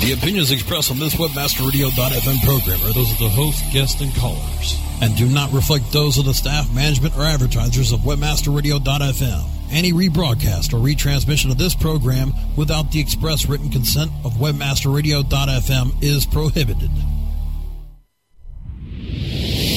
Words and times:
The 0.00 0.12
opinions 0.14 0.50
expressed 0.50 0.90
on 0.90 0.98
this 0.98 1.14
WebmasterRadio.fm 1.14 2.42
program 2.42 2.80
are 2.88 2.92
those 2.94 3.12
of 3.12 3.18
the 3.18 3.28
host, 3.28 3.62
guests, 3.70 4.00
and 4.00 4.10
callers, 4.14 4.80
and 5.02 5.14
do 5.14 5.26
not 5.26 5.52
reflect 5.52 5.92
those 5.92 6.16
of 6.16 6.24
the 6.24 6.32
staff, 6.32 6.74
management, 6.74 7.14
or 7.18 7.24
advertisers 7.24 7.92
of 7.92 8.00
WebmasterRadio.fm. 8.00 9.44
Any 9.70 9.92
rebroadcast 9.92 10.72
or 10.72 10.78
retransmission 10.78 11.50
of 11.50 11.58
this 11.58 11.74
program 11.74 12.32
without 12.56 12.90
the 12.90 12.98
express 12.98 13.46
written 13.46 13.68
consent 13.68 14.10
of 14.24 14.32
WebmasterRadio.fm 14.32 16.02
is 16.02 16.24
prohibited. 16.24 16.90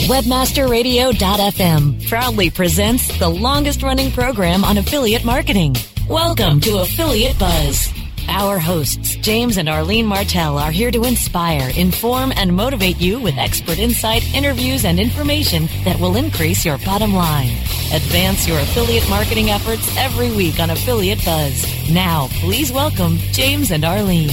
WebmasterRadio.fm 0.07 2.07
proudly 2.07 2.49
presents 2.49 3.19
the 3.19 3.27
longest 3.27 3.83
running 3.83 4.09
program 4.11 4.63
on 4.63 4.77
affiliate 4.77 5.25
marketing. 5.25 5.75
Welcome 6.07 6.61
to 6.61 6.77
Affiliate 6.77 7.37
Buzz. 7.37 8.02
Our 8.29 8.57
hosts, 8.57 9.15
James 9.17 9.57
and 9.57 9.67
Arlene 9.67 10.05
Martell, 10.05 10.57
are 10.57 10.71
here 10.71 10.91
to 10.91 11.03
inspire, 11.03 11.71
inform, 11.75 12.31
and 12.35 12.55
motivate 12.55 12.99
you 12.99 13.20
with 13.20 13.38
expert 13.38 13.77
insight, 13.79 14.23
interviews, 14.34 14.85
and 14.85 14.99
information 14.99 15.67
that 15.84 15.99
will 15.99 16.15
increase 16.15 16.65
your 16.65 16.77
bottom 16.79 17.13
line. 17.13 17.51
Advance 17.93 18.48
your 18.48 18.59
affiliate 18.59 19.07
marketing 19.09 19.49
efforts 19.49 19.95
every 19.98 20.31
week 20.31 20.59
on 20.59 20.70
Affiliate 20.70 21.23
Buzz. 21.25 21.65
Now, 21.91 22.27
please 22.39 22.71
welcome 22.71 23.17
James 23.31 23.71
and 23.71 23.84
Arlene. 23.84 24.29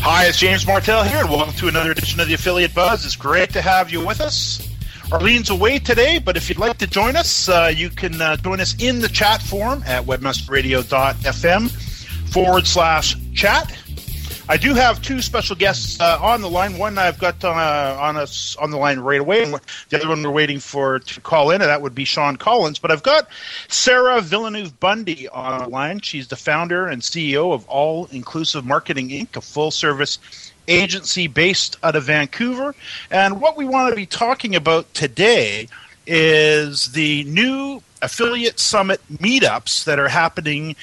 Hi, 0.00 0.26
it's 0.26 0.38
James 0.38 0.66
Martell 0.66 1.02
here, 1.02 1.18
and 1.18 1.30
welcome 1.30 1.54
to 1.54 1.68
another 1.68 1.90
edition 1.90 2.20
of 2.20 2.28
the 2.28 2.34
Affiliate 2.34 2.74
Buzz. 2.74 3.04
It's 3.04 3.16
great 3.16 3.52
to 3.54 3.60
have 3.60 3.90
you 3.90 4.04
with 4.04 4.20
us. 4.20 4.64
Arlene's 5.10 5.50
away 5.50 5.78
today, 5.78 6.18
but 6.18 6.36
if 6.36 6.48
you'd 6.48 6.58
like 6.58 6.78
to 6.78 6.86
join 6.86 7.16
us, 7.16 7.48
uh, 7.48 7.72
you 7.74 7.90
can 7.90 8.20
uh, 8.20 8.36
join 8.36 8.60
us 8.60 8.76
in 8.78 9.00
the 9.00 9.08
chat 9.08 9.42
forum 9.42 9.82
at 9.86 10.04
webmasterradio.fm 10.04 11.87
forward 12.32 12.66
slash 12.66 13.16
chat. 13.34 13.76
I 14.50 14.56
do 14.56 14.72
have 14.72 15.02
two 15.02 15.20
special 15.20 15.54
guests 15.54 16.00
uh, 16.00 16.18
on 16.22 16.40
the 16.40 16.48
line. 16.48 16.78
One 16.78 16.96
I've 16.96 17.18
got 17.18 17.44
uh, 17.44 17.98
on 18.00 18.16
us 18.16 18.56
on 18.56 18.70
the 18.70 18.78
line 18.78 18.98
right 18.98 19.20
away, 19.20 19.42
and 19.42 19.52
the 19.90 19.98
other 19.98 20.08
one 20.08 20.22
we're 20.22 20.30
waiting 20.30 20.58
for 20.58 21.00
to 21.00 21.20
call 21.20 21.50
in, 21.50 21.60
and 21.60 21.68
that 21.68 21.82
would 21.82 21.94
be 21.94 22.06
Shawn 22.06 22.36
Collins. 22.36 22.78
But 22.78 22.90
I've 22.90 23.02
got 23.02 23.28
Sarah 23.68 24.22
Villeneuve 24.22 24.80
Bundy 24.80 25.28
on 25.28 25.64
the 25.64 25.68
line. 25.68 26.00
She's 26.00 26.28
the 26.28 26.36
founder 26.36 26.86
and 26.86 27.02
CEO 27.02 27.52
of 27.52 27.68
All 27.68 28.06
Inclusive 28.10 28.64
Marketing 28.64 29.10
Inc., 29.10 29.36
a 29.36 29.42
full 29.42 29.70
service 29.70 30.18
agency 30.66 31.26
based 31.26 31.76
out 31.82 31.94
of 31.94 32.04
Vancouver. 32.04 32.74
And 33.10 33.42
what 33.42 33.56
we 33.56 33.66
want 33.66 33.90
to 33.90 33.96
be 33.96 34.06
talking 34.06 34.54
about 34.54 34.92
today 34.94 35.68
is 36.06 36.92
the 36.92 37.24
new 37.24 37.82
affiliate 38.00 38.58
summit 38.58 39.00
meetups 39.12 39.84
that 39.84 39.98
are 39.98 40.08
happening 40.08 40.74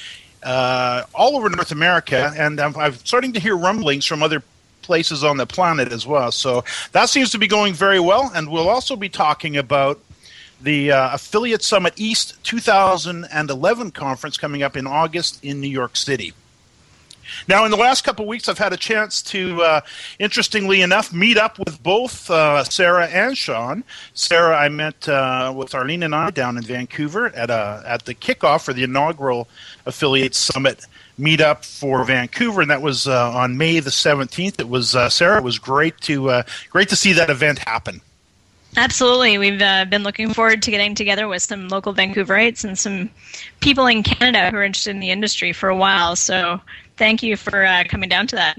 uh, 0.46 1.04
all 1.12 1.36
over 1.36 1.50
North 1.50 1.72
America, 1.72 2.32
and 2.36 2.60
I'm, 2.60 2.76
I'm 2.76 2.94
starting 2.94 3.32
to 3.32 3.40
hear 3.40 3.56
rumblings 3.56 4.06
from 4.06 4.22
other 4.22 4.42
places 4.80 5.24
on 5.24 5.36
the 5.36 5.46
planet 5.46 5.92
as 5.92 6.06
well. 6.06 6.30
So 6.30 6.64
that 6.92 7.08
seems 7.08 7.30
to 7.32 7.38
be 7.38 7.48
going 7.48 7.74
very 7.74 7.98
well, 7.98 8.30
and 8.32 8.48
we'll 8.48 8.68
also 8.68 8.94
be 8.94 9.08
talking 9.08 9.56
about 9.56 10.00
the 10.60 10.92
uh, 10.92 11.14
Affiliate 11.14 11.64
Summit 11.64 11.94
East 11.96 12.42
2011 12.44 13.90
conference 13.90 14.38
coming 14.38 14.62
up 14.62 14.76
in 14.76 14.86
August 14.86 15.44
in 15.44 15.60
New 15.60 15.68
York 15.68 15.96
City. 15.96 16.32
Now, 17.48 17.64
in 17.64 17.70
the 17.70 17.76
last 17.76 18.04
couple 18.04 18.24
of 18.24 18.28
weeks, 18.28 18.48
I've 18.48 18.58
had 18.58 18.72
a 18.72 18.76
chance 18.76 19.22
to, 19.22 19.62
uh, 19.62 19.80
interestingly 20.18 20.82
enough, 20.82 21.12
meet 21.12 21.36
up 21.36 21.58
with 21.58 21.82
both 21.82 22.30
uh, 22.30 22.64
Sarah 22.64 23.06
and 23.06 23.36
Shawn. 23.36 23.84
Sarah, 24.14 24.56
I 24.56 24.68
met 24.68 25.08
uh, 25.08 25.52
with 25.56 25.74
Arlene 25.74 26.02
and 26.02 26.14
I 26.14 26.30
down 26.30 26.56
in 26.56 26.64
Vancouver 26.64 27.26
at 27.34 27.50
a 27.50 27.82
at 27.86 28.04
the 28.04 28.14
kickoff 28.14 28.64
for 28.64 28.72
the 28.72 28.82
inaugural 28.82 29.48
Affiliate 29.86 30.34
Summit 30.34 30.84
meetup 31.18 31.64
for 31.64 32.04
Vancouver, 32.04 32.60
and 32.60 32.70
that 32.70 32.82
was 32.82 33.08
uh, 33.08 33.32
on 33.32 33.56
May 33.56 33.80
the 33.80 33.90
seventeenth. 33.90 34.60
It 34.60 34.68
was 34.68 34.94
uh, 34.94 35.08
Sarah. 35.08 35.38
It 35.38 35.44
was 35.44 35.58
great 35.58 36.00
to 36.02 36.30
uh, 36.30 36.42
great 36.70 36.88
to 36.90 36.96
see 36.96 37.12
that 37.14 37.30
event 37.30 37.58
happen. 37.60 38.00
Absolutely. 38.76 39.38
We've 39.38 39.62
uh, 39.62 39.86
been 39.86 40.02
looking 40.02 40.34
forward 40.34 40.62
to 40.62 40.70
getting 40.70 40.94
together 40.94 41.28
with 41.28 41.40
some 41.40 41.68
local 41.68 41.94
Vancouverites 41.94 42.62
and 42.62 42.78
some 42.78 43.08
people 43.60 43.86
in 43.86 44.02
Canada 44.02 44.50
who 44.50 44.58
are 44.58 44.64
interested 44.64 44.90
in 44.90 45.00
the 45.00 45.10
industry 45.10 45.54
for 45.54 45.70
a 45.70 45.76
while. 45.76 46.14
So 46.14 46.60
thank 46.96 47.22
you 47.22 47.36
for 47.36 47.64
uh, 47.64 47.84
coming 47.88 48.08
down 48.08 48.26
to 48.28 48.36
that. 48.36 48.58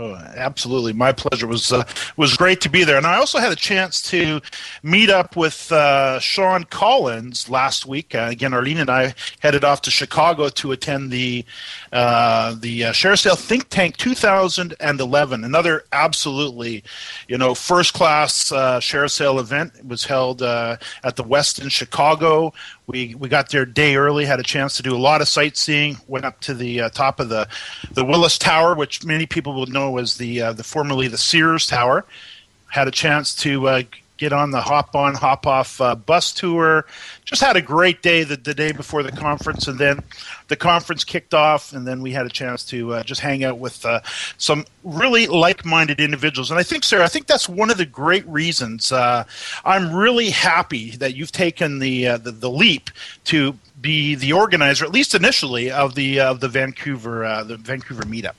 Oh, 0.00 0.14
absolutely, 0.14 0.92
my 0.92 1.10
pleasure. 1.10 1.46
It 1.46 1.48
was 1.48 1.72
uh, 1.72 1.82
was 2.16 2.36
great 2.36 2.60
to 2.60 2.68
be 2.68 2.84
there, 2.84 2.98
and 2.98 3.06
I 3.06 3.16
also 3.16 3.40
had 3.40 3.50
a 3.50 3.56
chance 3.56 4.00
to 4.10 4.40
meet 4.84 5.10
up 5.10 5.34
with 5.34 5.72
uh, 5.72 6.20
Shawn 6.20 6.62
Collins 6.62 7.50
last 7.50 7.84
week. 7.84 8.14
Uh, 8.14 8.28
again, 8.30 8.54
Arlene 8.54 8.78
and 8.78 8.90
I 8.90 9.12
headed 9.40 9.64
off 9.64 9.82
to 9.82 9.90
Chicago 9.90 10.50
to 10.50 10.70
attend 10.70 11.10
the 11.10 11.44
uh, 11.92 12.54
the 12.60 12.84
uh, 12.84 12.92
ShareASale 12.92 13.36
Think 13.36 13.70
Tank 13.70 13.96
2011. 13.96 15.42
Another 15.42 15.82
absolutely, 15.90 16.84
you 17.26 17.36
know, 17.36 17.56
first 17.56 17.92
class 17.92 18.52
uh, 18.52 18.78
ShareASale 18.78 19.40
event. 19.40 19.72
It 19.78 19.88
was 19.88 20.04
held 20.04 20.42
uh, 20.42 20.76
at 21.02 21.16
the 21.16 21.24
Westin 21.24 21.72
Chicago. 21.72 22.52
We 22.88 23.14
we 23.14 23.28
got 23.28 23.50
there 23.50 23.66
day 23.66 23.96
early, 23.96 24.24
had 24.24 24.40
a 24.40 24.42
chance 24.42 24.78
to 24.78 24.82
do 24.82 24.96
a 24.96 24.98
lot 24.98 25.20
of 25.20 25.28
sightseeing. 25.28 25.98
Went 26.06 26.24
up 26.24 26.40
to 26.40 26.54
the 26.54 26.80
uh, 26.80 26.88
top 26.88 27.20
of 27.20 27.28
the 27.28 27.46
the 27.92 28.02
Willis 28.02 28.38
Tower, 28.38 28.74
which 28.74 29.04
many 29.04 29.26
people 29.26 29.52
would 29.60 29.68
know 29.68 29.98
as 29.98 30.16
the 30.16 30.40
uh, 30.40 30.52
the 30.54 30.64
formerly 30.64 31.06
the 31.06 31.18
Sears 31.18 31.66
Tower. 31.66 32.06
Had 32.70 32.88
a 32.88 32.90
chance 32.90 33.34
to 33.36 33.68
uh, 33.68 33.82
get 34.18 34.32
on 34.32 34.50
the 34.50 34.60
hop 34.60 34.94
on 34.94 35.14
hop 35.14 35.46
off 35.46 35.80
uh, 35.80 35.94
bus 35.94 36.32
tour. 36.32 36.84
Just 37.24 37.42
had 37.42 37.56
a 37.56 37.62
great 37.62 38.02
day 38.02 38.24
the, 38.24 38.36
the 38.36 38.54
day 38.54 38.72
before 38.72 39.02
the 39.02 39.12
conference, 39.12 39.66
and 39.66 39.78
then 39.78 40.02
the 40.48 40.56
conference 40.56 41.04
kicked 41.04 41.34
off, 41.34 41.72
and 41.72 41.86
then 41.86 42.02
we 42.02 42.12
had 42.12 42.26
a 42.26 42.30
chance 42.30 42.64
to 42.64 42.94
uh, 42.94 43.02
just 43.02 43.20
hang 43.20 43.44
out 43.44 43.58
with 43.58 43.84
uh, 43.86 44.00
some 44.36 44.64
really 44.84 45.26
like 45.26 45.64
minded 45.64 46.00
individuals. 46.00 46.50
And 46.50 46.58
I 46.58 46.62
think, 46.62 46.84
Sarah, 46.84 47.04
I 47.04 47.08
think 47.08 47.26
that's 47.26 47.48
one 47.48 47.70
of 47.70 47.78
the 47.78 47.86
great 47.86 48.26
reasons 48.26 48.92
uh, 48.92 49.24
I'm 49.64 49.94
really 49.94 50.30
happy 50.30 50.90
that 50.96 51.14
you've 51.14 51.32
taken 51.32 51.78
the, 51.78 52.08
uh, 52.08 52.18
the, 52.18 52.32
the 52.32 52.50
leap 52.50 52.90
to 53.24 53.56
be 53.80 54.14
the 54.14 54.32
organizer, 54.32 54.84
at 54.84 54.92
least 54.92 55.14
initially, 55.14 55.70
of 55.70 55.94
the 55.94 56.20
of 56.20 56.40
the 56.40 56.48
Vancouver 56.48 57.24
uh, 57.24 57.44
the 57.44 57.56
Vancouver 57.56 58.02
meetup. 58.02 58.34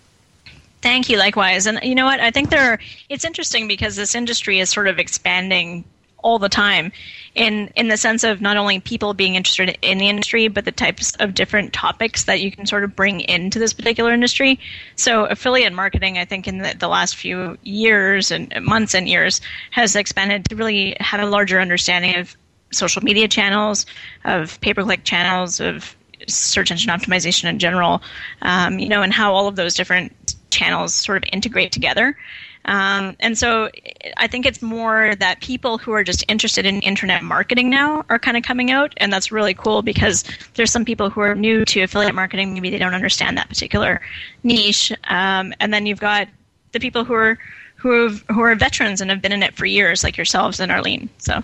Thank 0.81 1.09
you, 1.09 1.17
likewise. 1.17 1.65
And 1.65 1.79
you 1.83 1.95
know 1.95 2.05
what? 2.05 2.19
I 2.19 2.31
think 2.31 2.49
there. 2.49 2.73
Are, 2.73 2.79
it's 3.09 3.25
interesting 3.25 3.67
because 3.67 3.95
this 3.95 4.15
industry 4.15 4.59
is 4.59 4.69
sort 4.69 4.87
of 4.87 4.97
expanding 4.97 5.83
all 6.21 6.39
the 6.39 6.49
time, 6.49 6.91
in 7.35 7.71
in 7.75 7.87
the 7.87 7.97
sense 7.97 8.23
of 8.23 8.41
not 8.41 8.57
only 8.57 8.79
people 8.79 9.13
being 9.13 9.35
interested 9.35 9.77
in 9.81 9.97
the 9.97 10.09
industry, 10.09 10.47
but 10.47 10.65
the 10.65 10.71
types 10.71 11.15
of 11.17 11.33
different 11.33 11.73
topics 11.73 12.25
that 12.25 12.41
you 12.41 12.51
can 12.51 12.65
sort 12.65 12.83
of 12.83 12.95
bring 12.95 13.21
into 13.21 13.59
this 13.59 13.73
particular 13.73 14.13
industry. 14.13 14.59
So, 14.95 15.25
affiliate 15.25 15.73
marketing, 15.73 16.17
I 16.17 16.25
think, 16.25 16.47
in 16.47 16.59
the, 16.59 16.75
the 16.77 16.87
last 16.87 17.15
few 17.15 17.57
years 17.63 18.31
and 18.31 18.53
months 18.61 18.93
and 18.93 19.07
years, 19.07 19.41
has 19.71 19.95
expanded 19.95 20.45
to 20.45 20.55
really 20.55 20.95
have 20.99 21.19
a 21.19 21.25
larger 21.25 21.59
understanding 21.59 22.15
of 22.15 22.35
social 22.71 23.03
media 23.03 23.27
channels, 23.27 23.85
of 24.25 24.59
pay 24.61 24.73
per 24.73 24.83
click 24.83 25.03
channels, 25.03 25.59
of 25.59 25.95
search 26.27 26.71
engine 26.71 26.91
optimization 26.91 27.49
in 27.49 27.59
general, 27.59 28.01
um, 28.41 28.79
you 28.79 28.89
know, 28.89 29.01
and 29.01 29.13
how 29.13 29.33
all 29.33 29.47
of 29.47 29.55
those 29.55 29.73
different 29.73 30.15
channels 30.59 30.93
sort 30.93 31.23
of 31.23 31.29
integrate 31.31 31.71
together. 31.71 32.17
Um, 32.65 33.15
and 33.19 33.37
so 33.37 33.69
I 34.17 34.27
think 34.27 34.45
it's 34.45 34.61
more 34.61 35.15
that 35.15 35.39
people 35.41 35.77
who 35.77 35.93
are 35.93 36.03
just 36.03 36.23
interested 36.27 36.65
in 36.65 36.81
internet 36.81 37.23
marketing 37.23 37.69
now 37.69 38.05
are 38.09 38.19
kind 38.19 38.35
of 38.37 38.43
coming 38.43 38.69
out, 38.69 38.93
and 38.97 39.11
that's 39.13 39.31
really 39.31 39.53
cool 39.53 39.81
because 39.81 40.23
there's 40.55 40.71
some 40.71 40.85
people 40.85 41.09
who 41.09 41.21
are 41.21 41.35
new 41.35 41.63
to 41.65 41.81
affiliate 41.81 42.13
marketing, 42.13 42.53
maybe 42.53 42.69
they 42.69 42.77
don't 42.77 42.93
understand 42.93 43.37
that 43.37 43.47
particular 43.47 44.01
niche, 44.43 44.91
um, 45.07 45.53
and 45.59 45.73
then 45.73 45.85
you've 45.85 46.01
got 46.01 46.27
the 46.73 46.79
people 46.79 47.03
who 47.05 47.13
are 47.13 47.37
who 47.75 48.09
who 48.33 48.41
are 48.41 48.53
veterans 48.55 48.99
and 49.01 49.09
have 49.09 49.21
been 49.21 49.31
in 49.31 49.41
it 49.41 49.55
for 49.55 49.65
years, 49.65 50.03
like 50.03 50.17
yourselves 50.17 50.59
and 50.59 50.69
Arlene. 50.71 51.09
So 51.17 51.41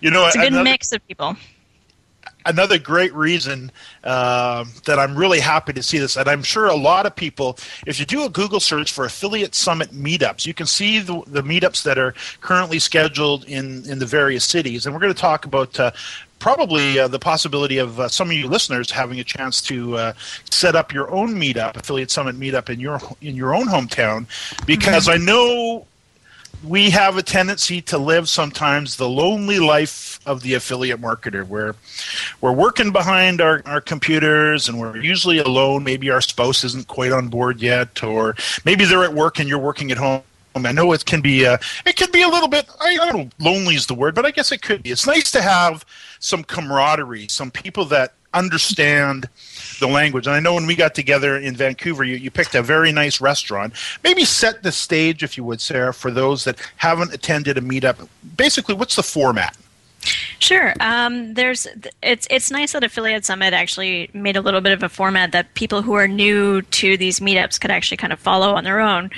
you 0.00 0.10
know, 0.10 0.26
it's 0.26 0.36
a 0.36 0.38
good 0.38 0.48
another- 0.52 0.64
mix 0.64 0.92
of 0.92 1.00
people 1.08 1.36
another 2.46 2.78
great 2.78 3.12
reason 3.14 3.70
uh, 4.04 4.64
that 4.86 4.98
I'm 4.98 5.16
really 5.16 5.40
happy 5.40 5.72
to 5.72 5.82
see 5.82 5.98
this, 5.98 6.16
and 6.16 6.28
I'm 6.28 6.42
sure 6.42 6.66
a 6.66 6.76
lot 6.76 7.06
of 7.06 7.14
people, 7.14 7.58
if 7.86 7.98
you 7.98 8.06
do 8.06 8.24
a 8.24 8.28
Google 8.28 8.60
search 8.60 8.92
for 8.92 9.04
affiliate 9.04 9.54
summit 9.54 9.90
meetups, 9.90 10.46
you 10.46 10.54
can 10.54 10.66
see 10.66 10.98
the, 11.00 11.22
the 11.26 11.42
meetups 11.42 11.82
that 11.84 11.98
are 11.98 12.14
currently 12.40 12.78
scheduled 12.78 13.44
in 13.44 13.84
in 13.90 13.98
the 13.98 14.06
various 14.06 14.44
cities, 14.44 14.86
and 14.86 14.94
we're 14.94 15.00
going 15.00 15.14
to 15.14 15.20
talk 15.20 15.44
about. 15.44 15.78
Uh, 15.78 15.90
Probably 16.40 16.98
uh, 16.98 17.06
the 17.06 17.18
possibility 17.18 17.76
of 17.76 18.00
uh, 18.00 18.08
some 18.08 18.30
of 18.30 18.32
you 18.34 18.48
listeners 18.48 18.90
having 18.90 19.20
a 19.20 19.24
chance 19.24 19.60
to 19.60 19.98
uh, 19.98 20.12
set 20.50 20.74
up 20.74 20.90
your 20.90 21.10
own 21.10 21.34
meetup, 21.34 21.76
affiliate 21.76 22.10
summit 22.10 22.34
meetup 22.40 22.70
in 22.70 22.80
your 22.80 22.98
in 23.20 23.36
your 23.36 23.54
own 23.54 23.66
hometown, 23.66 24.24
because 24.64 25.06
I 25.06 25.18
know 25.18 25.86
we 26.64 26.88
have 26.88 27.18
a 27.18 27.22
tendency 27.22 27.82
to 27.82 27.98
live 27.98 28.26
sometimes 28.26 28.96
the 28.96 29.06
lonely 29.06 29.58
life 29.58 30.18
of 30.24 30.40
the 30.40 30.54
affiliate 30.54 30.98
marketer 30.98 31.46
where 31.46 31.74
we're 32.40 32.52
working 32.52 32.90
behind 32.90 33.40
our, 33.40 33.62
our 33.66 33.80
computers 33.80 34.68
and 34.68 34.80
we're 34.80 34.96
usually 34.96 35.38
alone 35.38 35.84
maybe 35.84 36.10
our 36.10 36.20
spouse 36.20 36.64
isn't 36.64 36.86
quite 36.86 37.12
on 37.12 37.28
board 37.28 37.60
yet 37.60 38.02
or 38.02 38.34
maybe 38.64 38.84
they're 38.84 39.04
at 39.04 39.14
work 39.14 39.38
and 39.38 39.48
you're 39.48 39.58
working 39.58 39.90
at 39.90 39.98
home 39.98 40.22
I 40.54 40.72
know 40.72 40.92
it 40.92 41.04
can 41.04 41.20
be 41.20 41.46
uh, 41.46 41.58
it 41.86 41.96
can 41.96 42.10
be 42.10 42.22
a 42.22 42.28
little 42.28 42.48
bit 42.48 42.68
I 42.80 42.96
don't 42.96 43.14
know 43.14 43.30
lonely 43.38 43.76
is 43.76 43.86
the 43.86 43.94
word, 43.94 44.14
but 44.14 44.26
I 44.26 44.32
guess 44.32 44.50
it 44.50 44.62
could 44.62 44.82
be. 44.82 44.90
It's 44.90 45.06
nice 45.06 45.30
to 45.30 45.42
have 45.42 45.84
some 46.18 46.42
camaraderie, 46.42 47.28
some 47.28 47.50
people 47.50 47.84
that 47.86 48.14
understand 48.34 49.28
the 49.78 49.88
language. 49.88 50.26
And 50.26 50.34
I 50.34 50.40
know 50.40 50.54
when 50.54 50.66
we 50.66 50.76
got 50.76 50.94
together 50.94 51.36
in 51.36 51.56
Vancouver, 51.56 52.04
you, 52.04 52.16
you 52.16 52.30
picked 52.30 52.54
a 52.54 52.62
very 52.62 52.92
nice 52.92 53.20
restaurant. 53.20 53.74
Maybe 54.04 54.24
set 54.24 54.62
the 54.62 54.72
stage, 54.72 55.22
if 55.22 55.36
you 55.36 55.44
would, 55.44 55.60
Sarah, 55.60 55.94
for 55.94 56.10
those 56.10 56.44
that 56.44 56.58
haven't 56.76 57.12
attended 57.12 57.58
a 57.58 57.60
meetup. 57.60 58.06
Basically, 58.36 58.74
what's 58.74 58.96
the 58.96 59.02
format? 59.02 59.56
Sure. 60.40 60.72
Um, 60.80 61.34
there's 61.34 61.66
it's 62.02 62.26
it's 62.30 62.50
nice 62.50 62.72
that 62.72 62.82
Affiliate 62.82 63.26
Summit 63.26 63.52
actually 63.52 64.08
made 64.14 64.36
a 64.36 64.40
little 64.40 64.62
bit 64.62 64.72
of 64.72 64.82
a 64.82 64.88
format 64.88 65.32
that 65.32 65.52
people 65.52 65.82
who 65.82 65.92
are 65.92 66.08
new 66.08 66.62
to 66.62 66.96
these 66.96 67.20
meetups 67.20 67.60
could 67.60 67.70
actually 67.70 67.98
kind 67.98 68.12
of 68.12 68.18
follow 68.18 68.54
on 68.54 68.64
their 68.64 68.80
own. 68.80 69.10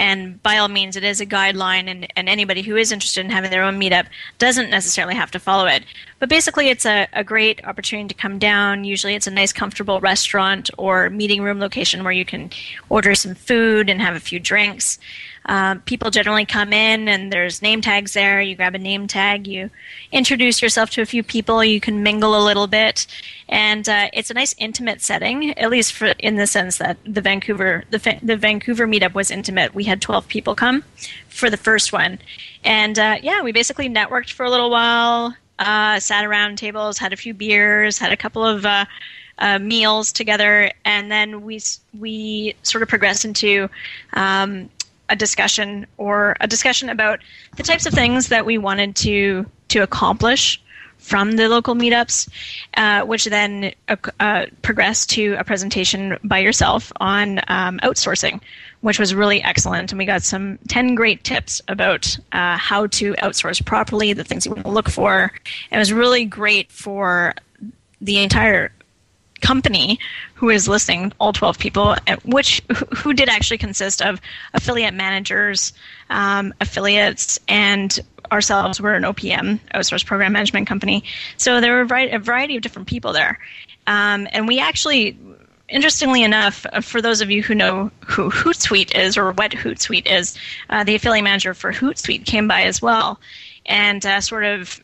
And 0.00 0.42
by 0.42 0.56
all 0.56 0.68
means, 0.68 0.96
it 0.96 1.04
is 1.04 1.20
a 1.20 1.26
guideline, 1.26 1.86
and, 1.86 2.10
and 2.16 2.26
anybody 2.26 2.62
who 2.62 2.74
is 2.74 2.90
interested 2.90 3.22
in 3.22 3.30
having 3.30 3.50
their 3.50 3.62
own 3.62 3.78
meetup 3.78 4.06
doesn't 4.38 4.70
necessarily 4.70 5.14
have 5.14 5.30
to 5.32 5.38
follow 5.38 5.66
it. 5.66 5.84
But 6.18 6.30
basically, 6.30 6.70
it's 6.70 6.86
a, 6.86 7.06
a 7.12 7.22
great 7.22 7.62
opportunity 7.66 8.08
to 8.08 8.14
come 8.14 8.38
down. 8.38 8.84
Usually, 8.84 9.14
it's 9.14 9.26
a 9.26 9.30
nice, 9.30 9.52
comfortable 9.52 10.00
restaurant 10.00 10.70
or 10.78 11.10
meeting 11.10 11.42
room 11.42 11.60
location 11.60 12.02
where 12.02 12.14
you 12.14 12.24
can 12.24 12.48
order 12.88 13.14
some 13.14 13.34
food 13.34 13.90
and 13.90 14.00
have 14.00 14.16
a 14.16 14.20
few 14.20 14.40
drinks. 14.40 14.98
Um, 15.46 15.80
people 15.80 16.10
generally 16.10 16.44
come 16.44 16.72
in 16.72 17.08
and 17.08 17.32
there's 17.32 17.62
name 17.62 17.80
tags 17.80 18.12
there. 18.12 18.40
You 18.40 18.54
grab 18.54 18.74
a 18.74 18.78
name 18.78 19.06
tag, 19.06 19.46
you 19.46 19.70
introduce 20.12 20.60
yourself 20.60 20.90
to 20.90 21.02
a 21.02 21.06
few 21.06 21.22
people, 21.22 21.64
you 21.64 21.80
can 21.80 22.02
mingle 22.02 22.40
a 22.40 22.44
little 22.44 22.66
bit, 22.66 23.06
and 23.48 23.88
uh, 23.88 24.08
it's 24.12 24.30
a 24.30 24.34
nice 24.34 24.54
intimate 24.58 25.00
setting. 25.00 25.58
At 25.58 25.70
least 25.70 25.92
for, 25.92 26.06
in 26.18 26.36
the 26.36 26.46
sense 26.46 26.78
that 26.78 26.98
the 27.06 27.20
Vancouver 27.20 27.84
the, 27.90 28.18
the 28.22 28.36
Vancouver 28.36 28.86
meetup 28.86 29.14
was 29.14 29.30
intimate. 29.30 29.74
We 29.74 29.84
had 29.90 30.00
12 30.00 30.26
people 30.28 30.54
come 30.54 30.82
for 31.28 31.50
the 31.50 31.56
first 31.56 31.92
one, 31.92 32.18
and 32.64 32.98
uh, 32.98 33.16
yeah, 33.22 33.42
we 33.42 33.52
basically 33.52 33.88
networked 33.88 34.32
for 34.32 34.44
a 34.44 34.50
little 34.50 34.70
while, 34.70 35.34
uh, 35.58 36.00
sat 36.00 36.24
around 36.24 36.56
tables, 36.56 36.96
had 36.98 37.12
a 37.12 37.16
few 37.16 37.34
beers, 37.34 37.98
had 37.98 38.12
a 38.12 38.16
couple 38.16 38.44
of. 38.44 38.64
Uh, 38.64 38.86
uh, 39.42 39.58
meals 39.58 40.12
together, 40.12 40.70
and 40.84 41.10
then 41.10 41.40
we 41.40 41.58
we 41.98 42.54
sort 42.62 42.82
of 42.82 42.90
progressed 42.90 43.24
into 43.24 43.70
um, 44.12 44.68
a 45.08 45.16
discussion 45.16 45.86
or 45.96 46.36
a 46.40 46.46
discussion 46.46 46.90
about 46.90 47.20
the 47.56 47.62
types 47.62 47.86
of 47.86 47.94
things 47.94 48.28
that 48.28 48.44
we 48.44 48.58
wanted 48.58 48.94
to 48.96 49.46
to 49.68 49.78
accomplish 49.78 50.60
from 50.98 51.32
the 51.32 51.48
local 51.48 51.74
meetups, 51.74 52.28
uh, 52.76 53.04
which 53.04 53.24
then 53.24 53.72
uh, 53.88 53.96
uh, 54.20 54.46
progressed 54.62 55.10
to 55.10 55.34
a 55.38 55.44
presentation 55.44 56.18
by 56.22 56.38
yourself 56.38 56.92
on 57.00 57.38
um, 57.48 57.78
outsourcing, 57.82 58.40
which 58.80 58.98
was 58.98 59.14
really 59.14 59.42
excellent. 59.42 59.92
And 59.92 59.98
we 59.98 60.04
got 60.04 60.22
some 60.22 60.58
10 60.68 60.94
great 60.94 61.24
tips 61.24 61.60
about 61.68 62.16
uh, 62.32 62.56
how 62.56 62.86
to 62.88 63.12
outsource 63.14 63.64
properly, 63.64 64.12
the 64.12 64.24
things 64.24 64.46
you 64.46 64.52
want 64.52 64.64
to 64.64 64.70
look 64.70 64.88
for. 64.88 65.32
It 65.70 65.78
was 65.78 65.92
really 65.92 66.24
great 66.24 66.72
for 66.72 67.34
the 68.00 68.22
entire 68.22 68.72
company 69.40 69.98
who 70.34 70.50
is 70.50 70.68
listening, 70.68 71.12
all 71.18 71.32
12 71.32 71.58
people, 71.58 71.96
which 72.24 72.62
who 72.96 73.12
did 73.12 73.28
actually 73.28 73.58
consist 73.58 74.02
of 74.02 74.20
affiliate 74.54 74.94
managers, 74.94 75.72
um, 76.10 76.54
affiliates, 76.60 77.38
and 77.48 78.00
ourselves. 78.32 78.80
We're 78.80 78.94
an 78.94 79.02
OPM, 79.02 79.60
outsource 79.74 80.04
program 80.04 80.32
management 80.32 80.66
company. 80.66 81.04
So 81.36 81.60
there 81.60 81.74
were 81.74 81.82
a 81.82 82.18
variety 82.18 82.56
of 82.56 82.62
different 82.62 82.88
people 82.88 83.12
there. 83.12 83.38
Um, 83.86 84.28
and 84.32 84.46
we 84.46 84.60
actually, 84.60 85.18
interestingly 85.70 86.22
enough, 86.22 86.66
uh, 86.72 86.80
for 86.80 87.00
those 87.00 87.20
of 87.20 87.30
you 87.30 87.42
who 87.42 87.54
know 87.54 87.90
who 88.06 88.30
Hootsuite 88.30 88.94
is 88.96 89.16
or 89.16 89.32
what 89.32 89.52
Hootsuite 89.52 90.06
is, 90.06 90.36
uh, 90.68 90.84
the 90.84 90.94
affiliate 90.94 91.24
manager 91.24 91.54
for 91.54 91.72
Hootsuite 91.72 92.26
came 92.26 92.48
by 92.48 92.62
as 92.62 92.82
well 92.82 93.18
and 93.70 94.04
uh, 94.04 94.20
sort 94.20 94.44
of 94.44 94.82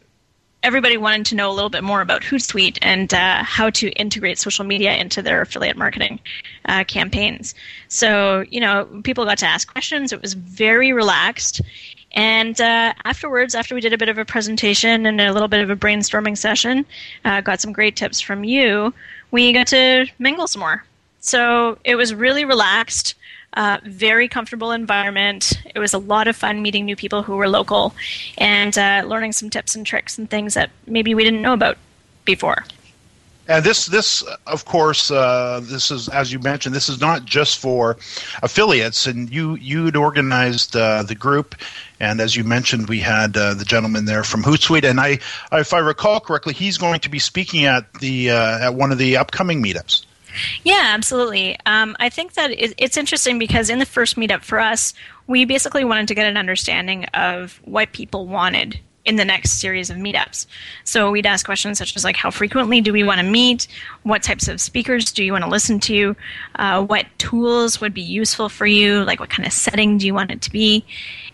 everybody 0.63 0.97
wanted 0.97 1.27
to 1.27 1.35
know 1.35 1.51
a 1.51 1.55
little 1.55 1.71
bit 1.71 1.85
more 1.85 2.01
about 2.01 2.23
Hootsuite 2.23 2.79
and 2.83 3.13
uh, 3.13 3.43
how 3.45 3.71
to 3.71 3.91
integrate 3.91 4.39
social 4.39 4.65
media 4.65 4.95
into 4.97 5.23
their 5.23 5.43
affiliate 5.43 5.77
marketing 5.77 6.19
uh, 6.65 6.83
campaigns. 6.85 7.55
So, 7.89 8.45
you 8.51 8.61
know, 8.61 8.85
people 9.05 9.25
got 9.25 9.39
to 9.39 9.47
ask 9.47 9.71
questions. 9.71 10.13
It 10.13 10.23
was 10.23 10.35
very 10.35 10.93
relaxed. 10.93 11.61
And 12.13 12.61
uh, 12.61 12.95
afterwards, 13.05 13.55
after 13.55 13.75
we 13.75 13.81
did 13.81 13.93
a 13.93 13.99
bit 13.99 14.09
of 14.09 14.19
a 14.19 14.25
presentation 14.25 15.07
and 15.07 15.21
a 15.21 15.33
little 15.33 15.49
bit 15.49 15.61
of 15.61 15.71
a 15.71 15.77
brainstorming 15.77 16.37
session, 16.37 16.87
got 17.25 17.61
some 17.61 17.73
great 17.73 17.95
tips 17.95 18.21
from 18.21 18.43
you, 18.43 18.93
we 19.31 19.53
got 19.53 19.67
to 19.69 20.07
mingle 20.19 20.47
some 20.47 20.61
more. 20.61 20.85
So 21.21 21.79
it 21.85 21.97
was 21.97 22.15
really 22.15 22.45
relaxed. 22.45 23.15
Uh, 23.55 23.79
very 23.85 24.29
comfortable 24.29 24.71
environment. 24.71 25.63
It 25.75 25.79
was 25.79 25.95
a 25.95 25.99
lot 25.99 26.29
of 26.29 26.37
fun 26.37 26.61
meeting 26.61 26.85
new 26.85 26.95
people 26.95 27.23
who 27.23 27.37
were 27.37 27.49
local 27.49 27.95
and 28.37 28.77
uh, 28.77 29.03
learning 29.07 29.33
some 29.33 29.49
tips 29.49 29.75
and 29.75 29.87
tricks 29.87 30.19
and 30.19 30.29
things 30.29 30.53
that 30.55 30.69
maybe 30.87 31.15
we 31.15 31.25
didn't 31.25 31.41
know 31.41 31.55
about 31.55 31.79
before. 32.27 32.67
And 33.49 33.65
this, 33.65 33.87
this, 33.87 34.23
of 34.47 34.65
course, 34.65 35.11
uh, 35.11 35.61
this 35.63 35.91
is 35.91 36.09
as 36.09 36.33
you 36.33 36.39
mentioned. 36.39 36.75
This 36.75 36.89
is 36.89 37.01
not 37.01 37.25
just 37.25 37.59
for 37.59 37.97
affiliates. 38.43 39.07
And 39.07 39.33
you, 39.33 39.55
you'd 39.57 39.97
organized 39.97 40.75
uh, 40.75 41.03
the 41.03 41.15
group, 41.15 41.55
and 42.01 42.21
as 42.21 42.35
you 42.35 42.45
mentioned, 42.45 42.89
we 42.89 43.01
had 43.01 43.37
uh, 43.37 43.55
the 43.55 43.65
gentleman 43.65 44.05
there 44.05 44.25
from 44.25 44.43
Hootsuite. 44.43 44.85
And 44.85 45.01
I, 45.01 45.19
if 45.53 45.73
I 45.73 45.79
recall 45.79 46.21
correctly, 46.21 46.55
he's 46.55 46.79
going 46.79 47.01
to 47.01 47.09
be 47.09 47.19
speaking 47.19 47.65
at 47.65 47.93
the 47.95 48.31
uh, 48.31 48.67
at 48.67 48.75
one 48.75 48.93
of 48.93 48.99
the 48.99 49.17
upcoming 49.17 49.63
meetups. 49.63 50.05
Yeah, 50.65 50.83
absolutely. 50.95 51.57
Um, 51.65 51.97
I 51.99 52.09
think 52.11 52.35
that 52.35 52.51
it's 52.53 52.97
interesting 52.97 53.39
because 53.39 53.71
in 53.71 53.79
the 53.79 53.87
first 53.87 54.17
meetup 54.17 54.43
for 54.43 54.61
us, 54.61 54.93
we 55.27 55.45
basically 55.45 55.85
wanted 55.85 56.09
to 56.09 56.15
get 56.15 56.27
an 56.27 56.37
understanding 56.37 57.05
of 57.07 57.61
what 57.65 57.93
people 57.93 58.27
wanted 58.27 58.79
in 59.07 59.17
the 59.17 59.25
next 59.25 59.61
series 59.61 59.89
of 59.89 59.97
meetups. 59.97 60.47
So 60.85 61.11
we'd 61.11 61.27
ask 61.27 61.47
questions 61.47 61.79
such 61.79 61.97
as 61.97 62.05
like, 62.05 62.17
how 62.17 62.31
frequently 62.31 62.81
do 62.81 62.93
we 62.93 63.05
want 63.05 63.21
to 63.21 63.27
meet? 63.27 63.69
What 64.03 64.23
types 64.23 64.49
of 64.49 64.61
speakers 64.61 65.13
do 65.13 65.25
you 65.25 65.33
want 65.33 65.45
to 65.45 65.51
listen 65.51 65.81
to? 65.81 66.17
Uh, 66.57 66.85
what 66.85 67.07
tools 67.19 67.81
would 67.81 67.95
be 67.95 68.03
useful 68.03 68.49
for 68.49 68.67
you? 68.67 69.05
Like, 69.05 69.21
what 69.21 69.31
kind 69.31 69.47
of 69.47 69.53
setting 69.53 69.97
do 69.97 70.07
you 70.07 70.13
want 70.13 70.33
it 70.33 70.43
to 70.43 70.51
be? 70.51 70.85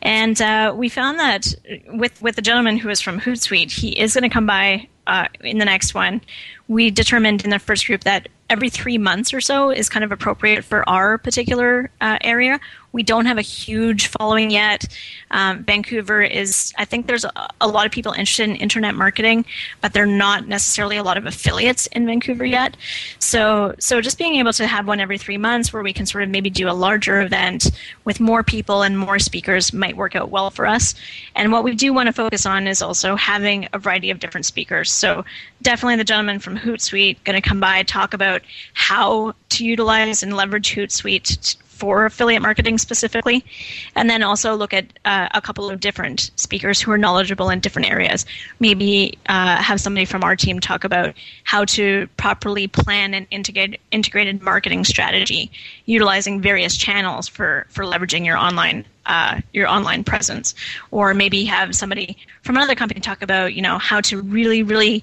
And 0.03 0.41
uh, 0.41 0.75
we 0.77 0.89
found 0.89 1.19
that 1.19 1.55
with 1.89 2.21
with 2.21 2.37
the 2.37 2.43
gentleman 2.43 2.77
who 2.77 2.91
is 2.91 3.01
from 3.01 3.19
Hootsuite, 3.19 3.73
he 3.73 3.99
is 3.99 4.15
going 4.15 4.23
to 4.23 4.29
come 4.29 4.47
by 4.47 4.89
uh, 5.07 5.29
in 5.41 5.59
the 5.59 5.65
next 5.65 5.95
one. 5.95 6.21
We 6.69 6.91
determined 6.91 7.45
in 7.45 7.51
the 7.51 7.59
first 7.59 7.87
group 7.87 8.05
that 8.05 8.29
every 8.51 8.69
three 8.69 8.99
months 8.99 9.33
or 9.33 9.41
so 9.41 9.71
is 9.71 9.89
kind 9.89 10.05
of 10.05 10.13
appropriate 10.13 10.65
for 10.65 10.87
our 10.89 11.19
particular 11.19 11.91
uh, 12.01 12.19
area. 12.21 12.61
We 12.93 13.03
don't 13.03 13.27
have 13.27 13.39
a 13.39 13.43
huge 13.43 14.09
following 14.09 14.51
yet. 14.51 14.87
Um, 15.31 15.65
Vancouver 15.65 16.23
is, 16.23 16.73
I 16.77 16.85
think 16.85 17.07
there's 17.07 17.25
a, 17.25 17.33
a, 17.61 17.69
lot 17.69 17.87
of 17.87 17.93
people 17.93 18.13
interested 18.13 18.49
in 18.49 18.57
internet 18.57 18.95
marketing, 18.95 19.47
but 19.81 19.95
they're 19.95 20.05
not 20.05 20.47
necessarily 20.47 20.99
a 20.99 21.03
lot 21.03 21.17
of 21.17 21.25
affiliates 21.25 21.87
in 21.89 22.05
Vancouver 22.07 22.45
yet. 22.45 22.77
So, 23.19 23.75
so 23.79 24.01
just 24.03 24.19
being 24.19 24.35
able 24.37 24.53
to 24.53 24.67
have 24.67 24.87
one 24.87 25.01
every 25.01 25.17
three 25.17 25.39
months 25.39 25.73
where 25.73 25.83
we 25.83 25.93
can 25.93 26.05
sort 26.05 26.23
of 26.23 26.31
maybe 26.31 26.51
do 26.51 26.69
a 26.69 26.73
larger 26.73 27.23
event 27.23 27.71
with 28.05 28.21
more 28.21 28.43
people 28.43 28.83
and 28.83 28.99
more 28.99 29.19
speakers 29.19 29.73
might 29.73 29.97
work 29.97 30.15
out 30.15 30.31
well 30.31 30.51
for 30.51 30.67
us. 30.67 30.95
And 31.35 31.51
what 31.51 31.65
we 31.65 31.75
do 31.75 31.95
want 31.95 32.09
to 32.09 32.13
focus 32.13 32.45
on 32.45 32.67
is 32.67 32.83
also 32.83 33.17
having 33.17 33.69
a 33.73 33.79
variety 33.79 34.11
of 34.11 34.21
different 34.21 34.45
speakers. 34.45 34.93
So 34.93 35.25
definitely 35.63 35.97
the 35.97 36.05
gentleman 36.05 36.41
from 36.41 36.59
Hootsuite 36.59 37.25
going 37.25 37.41
to 37.41 37.49
come 37.49 37.61
by 37.61 37.83
talk 37.85 38.13
about 38.13 38.43
how 38.75 39.35
to 39.51 39.65
utilize 39.65 40.23
and 40.23 40.37
leverage 40.37 40.75
Hootsuite 40.75 41.57
for 41.83 42.05
affiliate 42.05 42.41
marketing 42.41 42.79
specifically, 42.79 43.45
and 43.97 44.09
then 44.09 44.23
also 44.23 44.55
look 44.55 44.73
at 44.73 44.87
uh, 45.05 45.27
a 45.35 45.41
couple 45.41 45.69
of 45.69 45.81
different 45.81 46.31
speakers 46.37 46.81
who 46.81 46.93
are 46.93 46.97
knowledgeable 46.97 47.51
in 47.51 47.59
different 47.59 47.91
areas. 47.91 48.25
Maybe 48.61 49.19
uh, 49.29 49.57
have 49.57 49.81
somebody 49.81 50.05
from 50.05 50.23
our 50.23 50.37
team 50.37 50.61
talk 50.61 50.85
about 50.85 51.17
how 51.43 51.65
to 51.65 52.07
properly 52.19 52.69
plan 52.69 53.15
an 53.15 53.27
integrated 53.33 53.81
integrated 53.91 54.43
marketing 54.43 54.85
strategy, 54.85 55.51
utilizing 55.87 56.41
various 56.41 56.77
channels 56.77 57.27
for 57.27 57.67
for 57.69 57.85
leveraging 57.85 58.25
your 58.25 58.37
online 58.37 58.85
uh, 59.07 59.41
your 59.53 59.67
online 59.67 60.05
presence, 60.05 60.55
or 60.93 61.15
maybe 61.15 61.45
have 61.45 61.75
somebody 61.75 62.17
from 62.43 62.55
another 62.55 62.77
company 62.77 63.01
talk 63.01 63.23
about 63.23 63.55
you 63.55 63.63
know 63.63 63.77
how 63.79 64.01
to 64.01 64.23
really 64.23 64.63
really 64.63 65.03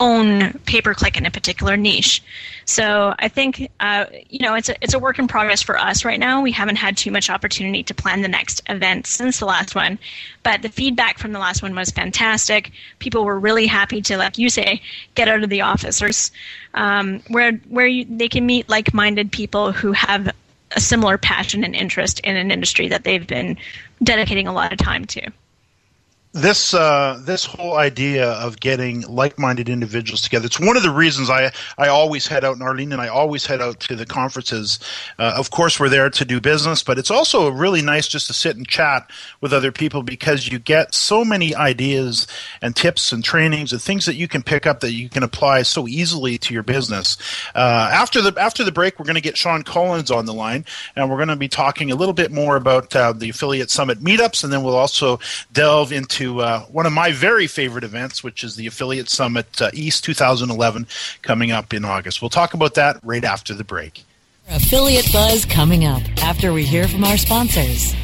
own 0.00 0.54
pay 0.64 0.80
per 0.80 0.94
click 0.94 1.16
in 1.16 1.26
a 1.26 1.30
particular 1.30 1.76
niche. 1.76 2.22
So 2.64 3.14
I 3.18 3.28
think 3.28 3.70
uh, 3.78 4.06
you 4.28 4.40
know 4.40 4.54
it's 4.54 4.68
a 4.68 4.74
it's 4.82 4.94
a 4.94 4.98
work 4.98 5.18
in 5.18 5.28
progress 5.28 5.62
for 5.62 5.78
us 5.78 6.04
right 6.04 6.18
now. 6.18 6.40
We 6.40 6.52
haven't 6.52 6.76
had 6.76 6.96
too 6.96 7.10
much 7.10 7.30
opportunity 7.30 7.82
to 7.84 7.94
plan 7.94 8.22
the 8.22 8.28
next 8.28 8.62
event 8.68 9.06
since 9.06 9.38
the 9.38 9.46
last 9.46 9.74
one, 9.74 9.98
but 10.42 10.62
the 10.62 10.68
feedback 10.70 11.18
from 11.18 11.32
the 11.32 11.38
last 11.38 11.62
one 11.62 11.74
was 11.74 11.90
fantastic. 11.90 12.72
People 12.98 13.24
were 13.24 13.38
really 13.38 13.66
happy 13.66 14.00
to, 14.02 14.16
like 14.16 14.38
you 14.38 14.48
say, 14.48 14.82
get 15.14 15.28
out 15.28 15.44
of 15.44 15.50
the 15.50 15.60
office, 15.60 16.30
um, 16.74 17.20
where 17.28 17.52
where 17.68 17.86
you, 17.86 18.06
they 18.08 18.28
can 18.28 18.46
meet 18.46 18.68
like 18.68 18.94
minded 18.94 19.30
people 19.30 19.72
who 19.72 19.92
have 19.92 20.32
a 20.72 20.80
similar 20.80 21.18
passion 21.18 21.64
and 21.64 21.74
interest 21.74 22.20
in 22.20 22.36
an 22.36 22.50
industry 22.50 22.88
that 22.88 23.04
they've 23.04 23.26
been 23.26 23.58
dedicating 24.02 24.46
a 24.46 24.52
lot 24.52 24.72
of 24.72 24.78
time 24.78 25.04
to. 25.04 25.30
This 26.32 26.74
uh, 26.74 27.20
this 27.24 27.44
whole 27.44 27.76
idea 27.76 28.30
of 28.30 28.60
getting 28.60 29.00
like-minded 29.00 29.68
individuals 29.68 30.22
together 30.22 30.46
it's 30.46 30.60
one 30.60 30.76
of 30.76 30.84
the 30.84 30.90
reasons 30.90 31.28
i 31.28 31.50
i 31.76 31.88
always 31.88 32.26
head 32.28 32.44
out 32.44 32.54
in 32.54 32.62
arlene 32.62 32.92
and 32.92 33.02
i 33.02 33.08
always 33.08 33.46
head 33.46 33.60
out 33.60 33.80
to 33.80 33.96
the 33.96 34.06
conferences 34.06 34.78
uh, 35.18 35.34
of 35.36 35.50
course 35.50 35.80
we're 35.80 35.88
there 35.88 36.08
to 36.08 36.24
do 36.24 36.40
business 36.40 36.84
but 36.84 36.98
it's 36.98 37.10
also 37.10 37.48
really 37.50 37.82
nice 37.82 38.06
just 38.06 38.28
to 38.28 38.32
sit 38.32 38.56
and 38.56 38.68
chat 38.68 39.10
with 39.40 39.52
other 39.52 39.72
people 39.72 40.04
because 40.04 40.46
you 40.46 40.60
get 40.60 40.94
so 40.94 41.24
many 41.24 41.52
ideas 41.54 42.28
and 42.62 42.76
tips 42.76 43.12
and 43.12 43.24
trainings 43.24 43.72
and 43.72 43.82
things 43.82 44.06
that 44.06 44.14
you 44.14 44.28
can 44.28 44.42
pick 44.42 44.66
up 44.66 44.80
that 44.80 44.92
you 44.92 45.08
can 45.08 45.24
apply 45.24 45.62
so 45.62 45.88
easily 45.88 46.38
to 46.38 46.54
your 46.54 46.62
business. 46.62 47.16
Uh, 47.56 47.90
after 47.92 48.20
the 48.22 48.32
after 48.40 48.62
the 48.62 48.72
break 48.72 48.98
we're 48.98 49.04
going 49.04 49.14
to 49.14 49.20
get 49.20 49.36
shawn 49.36 49.62
collins 49.64 50.10
on 50.12 50.26
the 50.26 50.34
line 50.34 50.64
and 50.94 51.10
we're 51.10 51.16
going 51.16 51.28
to 51.28 51.34
be 51.34 51.48
talking 51.48 51.90
a 51.90 51.96
little 51.96 52.14
bit 52.14 52.30
more 52.30 52.54
about 52.54 52.94
uh, 52.94 53.12
the 53.12 53.30
affiliate 53.30 53.70
summit 53.70 53.98
meetups 53.98 54.44
and 54.44 54.52
then 54.52 54.62
we'll 54.62 54.76
also 54.76 55.18
delve 55.52 55.92
into 55.92 56.19
to 56.20 56.40
uh, 56.42 56.60
one 56.66 56.84
of 56.84 56.92
my 56.92 57.12
very 57.12 57.46
favorite 57.46 57.82
events, 57.82 58.22
which 58.22 58.44
is 58.44 58.54
the 58.54 58.66
Affiliate 58.66 59.08
Summit 59.08 59.62
uh, 59.62 59.70
East 59.72 60.04
2011 60.04 60.86
coming 61.22 61.50
up 61.50 61.72
in 61.72 61.82
August. 61.82 62.20
We'll 62.20 62.28
talk 62.28 62.52
about 62.52 62.74
that 62.74 63.00
right 63.02 63.24
after 63.24 63.54
the 63.54 63.64
break. 63.64 64.04
Affiliate 64.50 65.10
Buzz 65.14 65.46
coming 65.46 65.86
up 65.86 66.02
after 66.22 66.52
we 66.52 66.64
hear 66.64 66.86
from 66.88 67.04
our 67.04 67.16
sponsors. 67.16 67.94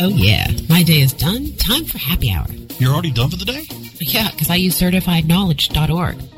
Oh, 0.00 0.08
yeah. 0.08 0.46
My 0.70 0.82
day 0.82 1.00
is 1.00 1.12
done. 1.12 1.52
Time 1.56 1.84
for 1.84 1.98
happy 1.98 2.32
hour. 2.32 2.46
You're 2.78 2.92
already 2.92 3.10
done 3.10 3.28
for 3.28 3.36
the 3.36 3.44
day? 3.44 3.66
Yeah, 4.00 4.30
because 4.30 4.48
I 4.48 4.54
use 4.54 4.80
certifiedknowledge.org. 4.80 6.37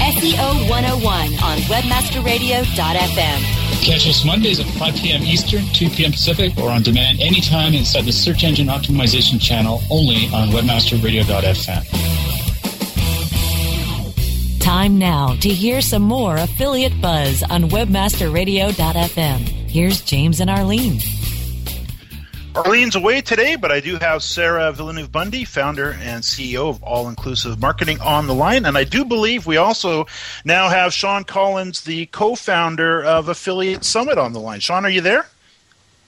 SEO 0.00 0.68
101 0.70 1.34
on 1.44 1.58
WebmasterRadio.fm. 1.68 3.84
Catch 3.84 4.08
us 4.08 4.24
Mondays 4.24 4.58
at 4.58 4.64
5 4.66 4.94
p.m. 4.96 5.22
Eastern, 5.22 5.64
2 5.74 5.90
p.m. 5.90 6.12
Pacific, 6.12 6.56
or 6.58 6.70
on 6.70 6.82
demand 6.82 7.20
anytime 7.20 7.74
inside 7.74 8.06
the 8.06 8.12
Search 8.12 8.42
Engine 8.44 8.68
Optimization 8.68 9.38
channel 9.40 9.82
only 9.90 10.26
on 10.32 10.48
WebmasterRadio.fm. 10.48 12.20
Time 14.60 14.98
now 14.98 15.34
to 15.36 15.48
hear 15.48 15.80
some 15.80 16.02
more 16.02 16.36
affiliate 16.36 17.00
buzz 17.00 17.42
on 17.42 17.64
webmasterradio.fm. 17.64 19.40
Here's 19.68 20.00
James 20.00 20.40
and 20.40 20.48
Arlene. 20.48 21.00
Arlene's 22.54 22.96
away 22.96 23.20
today, 23.20 23.54
but 23.54 23.70
I 23.70 23.78
do 23.78 23.96
have 23.96 24.24
Sarah 24.24 24.72
Villeneuve 24.72 25.12
Bundy, 25.12 25.44
founder 25.44 25.92
and 25.92 26.24
CEO 26.24 26.68
of 26.68 26.82
All 26.82 27.08
Inclusive 27.08 27.60
Marketing, 27.60 28.00
on 28.00 28.26
the 28.26 28.34
line. 28.34 28.66
And 28.66 28.76
I 28.76 28.82
do 28.82 29.04
believe 29.04 29.46
we 29.46 29.56
also 29.56 30.06
now 30.44 30.68
have 30.68 30.92
Shawn 30.92 31.22
Collins, 31.22 31.82
the 31.82 32.06
co 32.06 32.34
founder 32.34 33.04
of 33.04 33.28
Affiliate 33.28 33.84
Summit, 33.84 34.18
on 34.18 34.32
the 34.32 34.40
line. 34.40 34.58
Shawn, 34.58 34.84
are 34.84 34.90
you 34.90 35.00
there? 35.00 35.26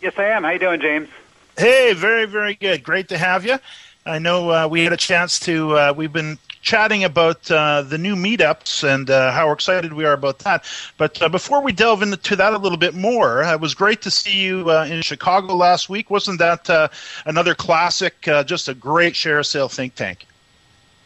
Yes, 0.00 0.14
I 0.16 0.24
am. 0.24 0.42
How 0.42 0.50
you 0.50 0.58
doing, 0.58 0.80
James? 0.80 1.08
Hey, 1.56 1.92
very, 1.92 2.24
very 2.26 2.54
good. 2.54 2.82
Great 2.82 3.08
to 3.10 3.18
have 3.18 3.46
you. 3.46 3.58
I 4.04 4.18
know 4.18 4.50
uh, 4.50 4.68
we 4.68 4.82
had 4.82 4.92
a 4.92 4.96
chance 4.96 5.38
to, 5.40 5.76
uh, 5.76 5.94
we've 5.96 6.12
been 6.12 6.36
chatting 6.60 7.04
about 7.04 7.48
uh, 7.50 7.82
the 7.82 7.98
new 7.98 8.16
meetups 8.16 8.82
and 8.82 9.08
uh, 9.08 9.30
how 9.30 9.52
excited 9.52 9.92
we 9.92 10.04
are 10.04 10.12
about 10.12 10.40
that. 10.40 10.64
But 10.96 11.22
uh, 11.22 11.28
before 11.28 11.62
we 11.62 11.70
delve 11.70 12.02
into 12.02 12.34
that 12.36 12.52
a 12.52 12.58
little 12.58 12.78
bit 12.78 12.94
more, 12.94 13.42
it 13.42 13.60
was 13.60 13.74
great 13.74 14.02
to 14.02 14.10
see 14.10 14.42
you 14.42 14.68
uh, 14.70 14.86
in 14.90 15.02
Chicago 15.02 15.54
last 15.54 15.88
week. 15.88 16.10
Wasn't 16.10 16.40
that 16.40 16.90
another 17.26 17.54
classic? 17.54 18.22
Just 18.44 18.68
a 18.68 18.74
great 18.74 19.14
ShareASale 19.14 19.72
think 19.72 19.94
tank. 19.94 20.26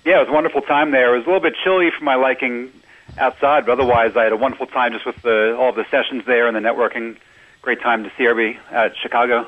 Yeah, 0.07 0.17
it 0.17 0.21
was 0.21 0.29
a 0.29 0.33
wonderful 0.33 0.63
time 0.63 0.91
there. 0.91 1.15
It 1.15 1.19
was 1.19 1.27
a 1.27 1.31
little 1.31 1.43
bit 1.43 1.55
chilly 1.63 1.91
for 1.91 2.05
my 2.05 2.15
liking 2.15 2.73
outside, 3.19 3.67
but 3.67 3.73
otherwise 3.73 4.17
I 4.17 4.25
had 4.25 4.33
a 4.33 4.37
wonderful 4.37 4.69
time 4.69 4.93
just 4.93 5.05
with 5.05 5.21
the, 5.23 5.55
all 5.59 5.73
the 5.73 5.85
sessions 5.91 6.25
there 6.27 6.47
and 6.47 6.57
the 6.57 6.61
networking. 6.61 7.17
Great 7.61 7.81
time 7.81 8.05
to 8.05 8.13
see 8.17 8.27
everybody 8.27 8.59
at 8.71 8.97
Chicago. 8.97 9.47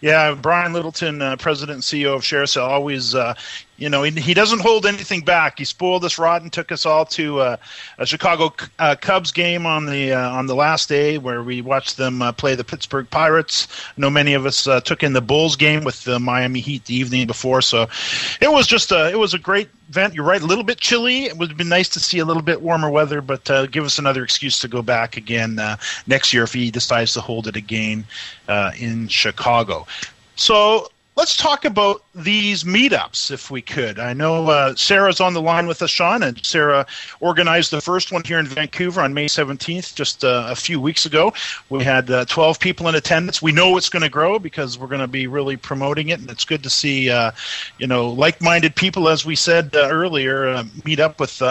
Yeah, 0.00 0.34
Brian 0.34 0.72
Littleton, 0.72 1.20
uh, 1.20 1.36
president 1.36 1.76
and 1.76 1.82
CEO 1.82 2.14
of 2.14 2.22
ShareASale, 2.22 2.68
always, 2.68 3.14
uh, 3.14 3.34
you 3.78 3.88
know, 3.88 4.02
he, 4.02 4.10
he, 4.10 4.34
doesn't 4.34 4.58
hold 4.58 4.86
anything 4.86 5.20
back. 5.20 5.58
He 5.58 5.64
spoiled 5.64 6.04
us 6.04 6.18
rotten, 6.18 6.50
took 6.50 6.72
us 6.72 6.84
all 6.84 7.06
to 7.06 7.38
uh, 7.38 7.56
a 7.98 8.04
Chicago 8.04 8.52
uh, 8.80 8.96
Cubs 9.00 9.30
game 9.30 9.66
on 9.66 9.86
the 9.86 10.12
uh, 10.12 10.30
on 10.30 10.46
the 10.46 10.54
last 10.56 10.88
day 10.88 11.16
where 11.16 11.44
we 11.44 11.62
watched 11.62 11.96
them 11.96 12.20
uh, 12.20 12.32
play 12.32 12.56
the 12.56 12.64
Pittsburgh 12.64 13.08
Pirates. 13.08 13.68
I 13.96 14.00
know 14.00 14.10
many 14.10 14.34
of 14.34 14.46
us 14.46 14.64
took 14.84 15.04
in 15.04 15.12
the 15.12 15.20
Bulls 15.20 15.54
game 15.54 15.84
with 15.84 16.02
the 16.02 16.18
Miami 16.18 16.58
Heat 16.58 16.84
the 16.86 16.94
evening 16.94 17.28
before, 17.28 17.62
so 17.62 17.86
it 18.40 18.50
was 18.50 18.66
just 18.66 18.90
a 18.90 19.10
it 19.10 19.18
was 19.18 19.32
a 19.32 19.38
great 19.38 19.68
event. 19.88 20.12
You're 20.12 20.24
right, 20.24 20.42
a 20.42 20.46
little 20.46 20.64
bit 20.64 20.78
chilly. 20.78 21.26
It 21.26 21.38
would 21.38 21.48
have 21.48 21.58
been 21.58 21.68
nice 21.68 21.88
to 21.90 22.00
see 22.00 22.18
a 22.18 22.24
little 22.24 22.42
bit 22.42 22.60
warmer 22.60 22.90
weather, 22.90 23.20
but 23.20 23.44
give 23.70 23.84
us 23.84 24.00
another 24.00 24.24
excuse 24.24 24.58
to 24.58 24.68
go 24.68 24.82
back 24.82 25.16
again 25.16 25.60
next 26.08 26.32
year 26.32 26.42
if 26.42 26.52
he 26.52 26.72
decides 26.72 27.12
to 27.12 27.20
hold 27.20 27.46
it 27.46 27.54
again 27.54 28.04
in 28.76 29.06
Chicago. 29.06 29.86
So 30.34 30.88
let's 31.18 31.36
talk 31.36 31.64
about 31.64 32.04
these 32.14 32.62
meetups, 32.62 33.32
if 33.32 33.50
we 33.50 33.60
could. 33.60 33.98
I 33.98 34.12
know 34.12 34.46
uh, 34.46 34.76
Sarah's 34.76 35.20
on 35.20 35.34
the 35.34 35.42
line 35.42 35.66
with 35.66 35.82
us, 35.82 35.90
Shawn, 35.90 36.22
and 36.22 36.46
Sarah 36.46 36.86
organized 37.18 37.72
the 37.72 37.80
first 37.80 38.12
one 38.12 38.22
here 38.22 38.38
in 38.38 38.46
Vancouver 38.46 39.00
on 39.00 39.12
May 39.12 39.26
17th, 39.26 39.96
just 39.96 40.22
uh, 40.22 40.46
a 40.48 40.54
few 40.54 40.80
weeks 40.80 41.06
ago. 41.06 41.34
We 41.70 41.82
had 41.82 42.08
uh, 42.08 42.24
12 42.26 42.60
people 42.60 42.86
in 42.86 42.94
attendance. 42.94 43.42
We 43.42 43.50
know 43.50 43.76
it's 43.76 43.88
going 43.88 44.04
to 44.04 44.08
grow 44.08 44.38
because 44.38 44.78
we're 44.78 44.86
going 44.86 45.00
to 45.00 45.08
be 45.08 45.26
really 45.26 45.56
promoting 45.56 46.10
it, 46.10 46.20
and 46.20 46.30
it's 46.30 46.44
good 46.44 46.62
to 46.62 46.70
see, 46.70 47.10
uh, 47.10 47.32
you 47.78 47.88
know, 47.88 48.10
like-minded 48.10 48.76
people, 48.76 49.08
as 49.08 49.26
we 49.26 49.34
said 49.34 49.74
uh, 49.74 49.88
earlier, 49.90 50.46
uh, 50.46 50.62
meet 50.84 51.00
up 51.00 51.18
with, 51.18 51.42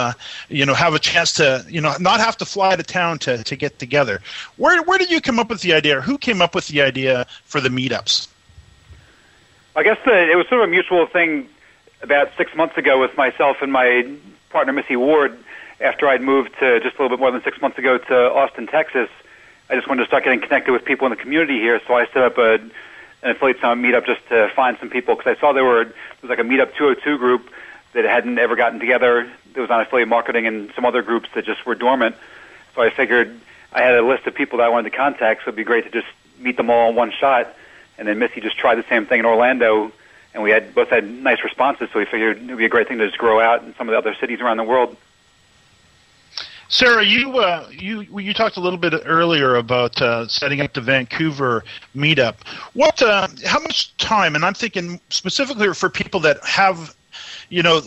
you 0.47 0.65
know, 0.65 0.75
have 0.75 0.93
a 0.93 0.99
chance 0.99 1.33
to, 1.33 1.65
you 1.67 1.81
know, 1.81 1.93
not 1.99 2.21
have 2.21 2.37
to 2.37 2.45
fly 2.45 2.77
to 2.77 2.83
town 2.83 3.19
to, 3.19 3.43
to 3.43 3.55
get 3.57 3.79
together. 3.79 4.21
Where, 4.55 4.81
where 4.83 4.97
did 4.97 5.11
you 5.11 5.19
come 5.19 5.39
up 5.39 5.49
with 5.49 5.59
the 5.59 5.73
idea, 5.73 5.97
or 5.97 6.01
who 6.01 6.17
came 6.17 6.41
up 6.41 6.55
with 6.55 6.69
the 6.69 6.81
idea 6.81 7.27
for 7.43 7.59
the 7.59 7.67
meetups? 7.67 8.29
I 9.77 9.83
guess 9.83 9.99
the, 10.05 10.31
it 10.31 10.35
was 10.35 10.47
sort 10.47 10.63
of 10.63 10.69
a 10.69 10.71
mutual 10.71 11.05
thing 11.05 11.47
about 12.01 12.31
six 12.35 12.55
months 12.55 12.75
ago 12.79 12.99
with 12.99 13.15
myself 13.15 13.57
and 13.61 13.71
my 13.71 14.11
partner 14.49 14.73
Missy 14.73 14.95
Ward. 14.95 15.37
After 15.79 16.07
I'd 16.07 16.23
moved 16.23 16.49
to 16.59 16.79
just 16.79 16.95
a 16.97 17.01
little 17.03 17.15
bit 17.15 17.19
more 17.19 17.29
than 17.29 17.43
six 17.43 17.61
months 17.61 17.77
ago 17.77 17.99
to 17.99 18.15
Austin, 18.15 18.65
Texas, 18.65 19.07
I 19.69 19.75
just 19.75 19.87
wanted 19.87 20.01
to 20.01 20.07
start 20.07 20.23
getting 20.23 20.41
connected 20.41 20.71
with 20.71 20.83
people 20.83 21.05
in 21.05 21.11
the 21.11 21.15
community 21.15 21.59
here. 21.59 21.79
So 21.85 21.93
I 21.93 22.07
set 22.07 22.23
up 22.23 22.39
a, 22.39 22.55
an 22.55 22.71
affiliate 23.21 23.61
summit 23.61 23.87
meetup 23.87 24.07
just 24.07 24.27
to 24.29 24.49
find 24.55 24.77
some 24.79 24.89
people 24.89 25.15
because 25.15 25.37
I 25.37 25.39
saw 25.39 25.53
there 25.53 25.63
were 25.63 25.85
there 25.85 25.93
was 26.23 26.29
like 26.31 26.39
a 26.39 26.41
meetup 26.41 26.73
202 26.75 27.19
group 27.19 27.51
that 27.93 28.03
hadn't 28.03 28.39
ever 28.39 28.55
gotten 28.55 28.79
together. 28.79 29.31
That 29.53 29.61
was 29.61 29.69
on 29.69 29.81
affiliate 29.81 30.09
marketing 30.09 30.47
and 30.47 30.71
some 30.73 30.85
other 30.85 31.03
groups 31.03 31.29
that 31.35 31.45
just 31.45 31.67
were 31.67 31.75
dormant. 31.75 32.15
So 32.73 32.81
I 32.81 32.89
figured 32.89 33.39
I 33.71 33.83
had 33.83 33.93
a 33.93 34.01
list 34.01 34.25
of 34.25 34.33
people 34.33 34.57
that 34.57 34.63
I 34.63 34.69
wanted 34.69 34.89
to 34.89 34.97
contact, 34.97 35.41
so 35.41 35.49
it'd 35.49 35.55
be 35.55 35.63
great 35.63 35.83
to 35.83 35.91
just 35.91 36.11
meet 36.39 36.57
them 36.57 36.71
all 36.71 36.89
in 36.89 36.95
one 36.95 37.11
shot 37.11 37.55
and 37.97 38.07
then 38.07 38.19
Missy 38.19 38.41
just 38.41 38.57
tried 38.57 38.75
the 38.75 38.85
same 38.89 39.05
thing 39.05 39.19
in 39.19 39.25
Orlando, 39.25 39.91
and 40.33 40.43
we 40.43 40.51
had 40.51 40.73
both 40.75 40.89
had 40.89 41.09
nice 41.09 41.43
responses. 41.43 41.89
So 41.91 41.99
we 41.99 42.05
figured 42.05 42.37
it 42.37 42.47
would 42.47 42.57
be 42.57 42.65
a 42.65 42.69
great 42.69 42.87
thing 42.87 42.97
to 42.99 43.07
just 43.07 43.17
grow 43.17 43.39
out 43.39 43.63
in 43.63 43.75
some 43.75 43.87
of 43.89 43.93
the 43.93 43.97
other 43.97 44.15
cities 44.19 44.39
around 44.39 44.57
the 44.57 44.63
world. 44.63 44.95
Sarah, 46.69 47.03
you 47.03 47.37
uh, 47.37 47.67
you 47.71 48.01
you 48.01 48.33
talked 48.33 48.57
a 48.57 48.59
little 48.59 48.79
bit 48.79 48.93
earlier 49.05 49.55
about 49.55 50.01
uh, 50.01 50.27
setting 50.27 50.59
up 50.59 50.73
the 50.73 50.81
Vancouver 50.81 51.63
meetup. 51.95 52.35
What, 52.73 53.01
uh, 53.01 53.29
how 53.45 53.59
much 53.59 53.95
time? 53.97 54.35
And 54.35 54.43
I'm 54.43 54.53
thinking 54.53 54.99
specifically 55.09 55.73
for 55.73 55.89
people 55.89 56.19
that 56.21 56.43
have, 56.43 56.93
you 57.49 57.63
know, 57.63 57.81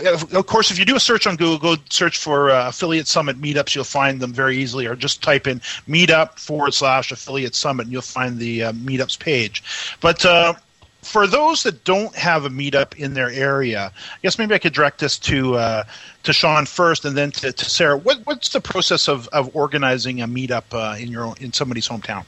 of 0.00 0.46
course, 0.46 0.70
if 0.70 0.78
you 0.78 0.84
do 0.84 0.96
a 0.96 1.00
search 1.00 1.26
on 1.26 1.36
Google, 1.36 1.76
go 1.76 1.82
search 1.90 2.18
for 2.18 2.50
uh, 2.50 2.68
affiliate 2.68 3.08
summit 3.08 3.40
meetups. 3.40 3.74
You'll 3.74 3.84
find 3.84 4.20
them 4.20 4.32
very 4.32 4.56
easily, 4.56 4.86
or 4.86 4.94
just 4.94 5.22
type 5.22 5.46
in 5.46 5.60
meetup 5.88 6.38
forward 6.38 6.74
slash 6.74 7.10
affiliate 7.12 7.54
summit, 7.54 7.84
and 7.84 7.92
you'll 7.92 8.02
find 8.02 8.38
the 8.38 8.64
uh, 8.64 8.72
meetups 8.72 9.18
page. 9.18 9.62
But 10.00 10.24
uh, 10.24 10.54
for 11.02 11.26
those 11.26 11.64
that 11.64 11.84
don't 11.84 12.14
have 12.14 12.44
a 12.44 12.48
meetup 12.48 12.96
in 12.96 13.14
their 13.14 13.30
area, 13.30 13.92
I 13.94 14.18
guess 14.22 14.38
maybe 14.38 14.54
I 14.54 14.58
could 14.58 14.72
direct 14.72 15.00
this 15.00 15.18
to 15.20 15.56
uh, 15.56 15.84
to 16.22 16.32
Shawn 16.32 16.64
first, 16.64 17.04
and 17.04 17.16
then 17.16 17.32
to, 17.32 17.52
to 17.52 17.64
Sarah. 17.64 17.96
What, 17.96 18.20
what's 18.24 18.50
the 18.50 18.60
process 18.60 19.08
of, 19.08 19.28
of 19.28 19.54
organizing 19.54 20.22
a 20.22 20.28
meetup 20.28 20.64
uh, 20.72 20.96
in 20.96 21.08
your 21.08 21.34
in 21.40 21.52
somebody's 21.52 21.88
hometown? 21.88 22.24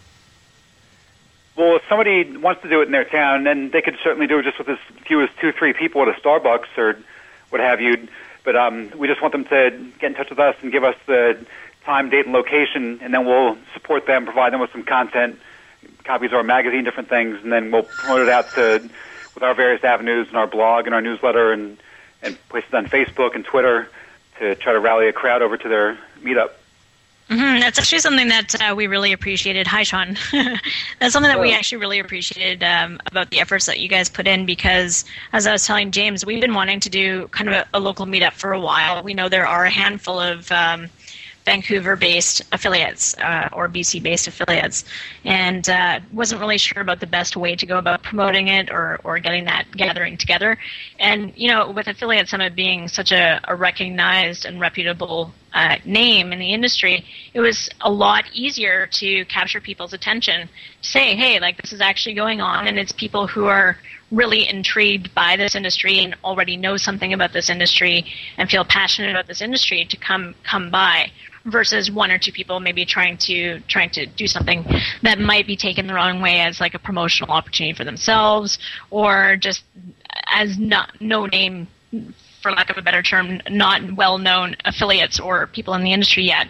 Well, 1.57 1.77
if 1.77 1.83
somebody 1.89 2.37
wants 2.37 2.63
to 2.63 2.69
do 2.69 2.81
it 2.81 2.87
in 2.87 2.93
their 2.93 3.05
town, 3.05 3.45
then 3.45 3.71
they 3.71 3.81
could 3.81 3.97
certainly 4.03 4.27
do 4.27 4.41
it 4.41 4.43
just 4.43 4.59
with 4.59 4.69
as 4.69 4.79
few 5.07 5.23
as 5.23 5.31
two, 5.41 5.53
three 5.53 5.73
people 5.73 6.03
at 6.03 6.09
a 6.09 6.21
Starbucks 6.21 6.77
or 6.77 6.99
what 7.55 7.61
have 7.61 7.81
you. 7.81 8.09
But 8.43 8.57
um, 8.57 8.91
we 8.99 9.07
just 9.07 9.23
want 9.23 9.31
them 9.31 9.45
to 9.45 9.93
get 10.01 10.11
in 10.11 10.15
touch 10.15 10.29
with 10.29 10.41
us 10.41 10.57
and 10.61 10.73
give 10.73 10.83
us 10.83 10.97
the 11.07 11.47
time, 11.85 12.11
date, 12.11 12.25
and 12.27 12.35
location, 12.35 12.99
and 13.01 13.15
then 13.15 13.25
we'll 13.25 13.57
support 13.73 14.07
them, 14.07 14.25
provide 14.25 14.53
them 14.53 14.61
with 14.61 14.73
some 14.73 14.83
content 14.83 15.39
copies 16.03 16.31
of 16.31 16.35
our 16.35 16.43
magazine, 16.43 16.83
different 16.83 17.09
things, 17.09 17.39
and 17.43 17.53
then 17.53 17.71
we'll 17.71 17.85
promote 17.85 18.23
it 18.23 18.29
out 18.29 18.51
to 18.55 18.91
with 19.35 19.43
our 19.43 19.55
various 19.55 19.85
avenues 19.85 20.27
and 20.29 20.37
our 20.37 20.49
blog 20.49 20.87
and 20.87 20.95
our 20.95 21.01
newsletter 21.01 21.53
and 21.53 21.79
and 22.23 22.37
place 22.49 22.65
it 22.67 22.75
on 22.75 22.87
Facebook 22.87 23.35
and 23.37 23.45
Twitter 23.45 23.89
to 24.41 24.57
try 24.57 24.73
to 24.73 24.81
rally 24.81 25.09
a 25.09 25.13
crowd 25.13 25.41
over 25.41 25.57
to 25.57 25.69
their 25.69 25.99
meetup. 26.23 26.51
Mm-hmm. 27.31 27.61
That's 27.61 27.79
actually 27.79 28.01
something 28.01 28.29
that 28.29 28.55
uh, 28.61 28.75
we 28.75 28.87
really 28.87 29.13
appreciated. 29.13 29.67
Hi, 29.67 29.83
Shawn. 29.83 30.17
That's 31.01 31.13
something 31.15 31.31
that 31.31 31.41
we 31.41 31.55
actually 31.55 31.79
really 31.79 31.99
appreciated 31.99 32.63
um, 32.63 33.01
about 33.07 33.31
the 33.31 33.41
efforts 33.41 33.65
that 33.65 33.81
you 33.81 33.89
guys 33.89 34.11
put 34.11 34.27
in 34.27 34.45
because, 34.45 35.07
as 35.33 35.47
I 35.47 35.53
was 35.53 35.65
telling 35.67 35.91
James, 35.91 36.27
we've 36.27 36.41
been 36.41 36.53
wanting 36.53 36.81
to 36.81 36.91
do 36.91 37.29
kind 37.29 37.49
of 37.49 37.55
a, 37.55 37.67
a 37.75 37.81
local 37.81 38.05
meetup 38.05 38.35
for 38.35 38.53
a 38.53 38.61
while. 38.61 39.03
We 39.03 39.15
know 39.15 39.31
there 39.31 39.47
are 39.47 39.65
a 39.65 39.71
handful 39.71 40.21
of 40.21 40.53
um, 40.53 40.91
Vancouver 41.45 41.95
based 41.95 42.43
affiliates 42.53 43.17
uh, 43.19 43.49
or 43.53 43.69
BC 43.69 44.03
based 44.03 44.27
affiliates, 44.27 44.85
and 45.25 45.69
uh, 45.69 46.01
wasn't 46.13 46.41
really 46.41 46.57
sure 46.57 46.81
about 46.81 47.01
the 47.01 47.07
best 47.07 47.37
way 47.37 47.55
to 47.55 47.67
go 47.67 47.77
about 47.79 48.03
promoting 48.03 48.49
it 48.49 48.71
or, 48.71 48.99
or 49.05 49.19
getting 49.19 49.45
that 49.45 49.67
gathering 49.77 50.17
together. 50.17 50.57
And, 50.99 51.33
you 51.37 51.49
know, 51.49 51.71
with 51.71 51.87
Affiliate 51.87 52.29
Summit 52.29 52.55
being 52.55 52.89
such 52.89 53.13
a, 53.13 53.41
a 53.45 53.55
recognized 53.55 54.47
and 54.47 54.59
reputable 54.59 55.35
uh, 55.53 55.77
name 55.85 56.33
in 56.33 56.39
the 56.39 56.53
industry, 56.53 57.05
it 57.35 57.41
was 57.41 57.69
a 57.83 57.91
lot 57.91 58.25
easier 58.33 58.87
to 58.87 59.25
capture 59.27 59.61
people's 59.61 59.93
attention. 59.93 60.49
To 60.83 60.89
say, 60.89 61.15
hey, 61.15 61.41
like 61.41 61.61
this 61.61 61.73
is 61.73 61.81
actually 61.81 62.15
going 62.15 62.41
on, 62.41 62.67
and 62.67 62.79
it's 62.79 62.93
people 62.93 63.27
who 63.27 63.45
are 63.45 63.77
really 64.15 64.49
intrigued 64.49 65.15
by 65.15 65.37
this 65.37 65.55
industry 65.55 65.99
and 65.99 66.17
already 66.25 66.57
know 66.57 66.77
something 66.77 67.13
about 67.13 67.33
this 67.33 67.51
industry 67.51 68.05
and 68.39 68.49
feel 68.49 68.65
passionate 68.65 69.11
about 69.11 69.27
this 69.27 69.43
industry 69.43 69.85
to 69.91 69.97
come 69.97 70.35
come 70.49 70.71
by 70.71 71.11
versus 71.47 71.91
one 71.91 72.11
or 72.11 72.19
two 72.19 72.33
people 72.33 72.61
maybe 72.61 72.87
trying 72.87 73.19
to 73.19 73.61
trying 73.69 73.91
to 73.91 74.07
do 74.07 74.27
something 74.27 74.65
that 75.03 75.19
might 75.19 75.47
be 75.47 75.57
taken 75.57 75.87
the 75.87 75.95
wrong 75.95 76.23
way 76.23 76.41
as 76.41 76.61
like 76.61 76.75
a 76.75 76.79
promotional 76.79 77.31
opportunity 77.31 77.77
for 77.77 77.85
themselves 77.85 78.59
or 78.91 79.37
just 79.37 79.63
as 80.27 80.59
not 80.59 80.91
no 81.01 81.27
name 81.27 81.67
for 82.45 82.53
lack 82.53 82.69
of 82.69 82.77
a 82.77 82.83
better 82.83 83.03
term, 83.03 83.41
not 83.49 83.97
well 83.97 84.19
known 84.19 84.55
affiliates 84.67 85.19
or 85.19 85.47
people 85.47 85.73
in 85.73 85.83
the 85.83 85.95
industry 85.95 86.25
yet 86.25 86.47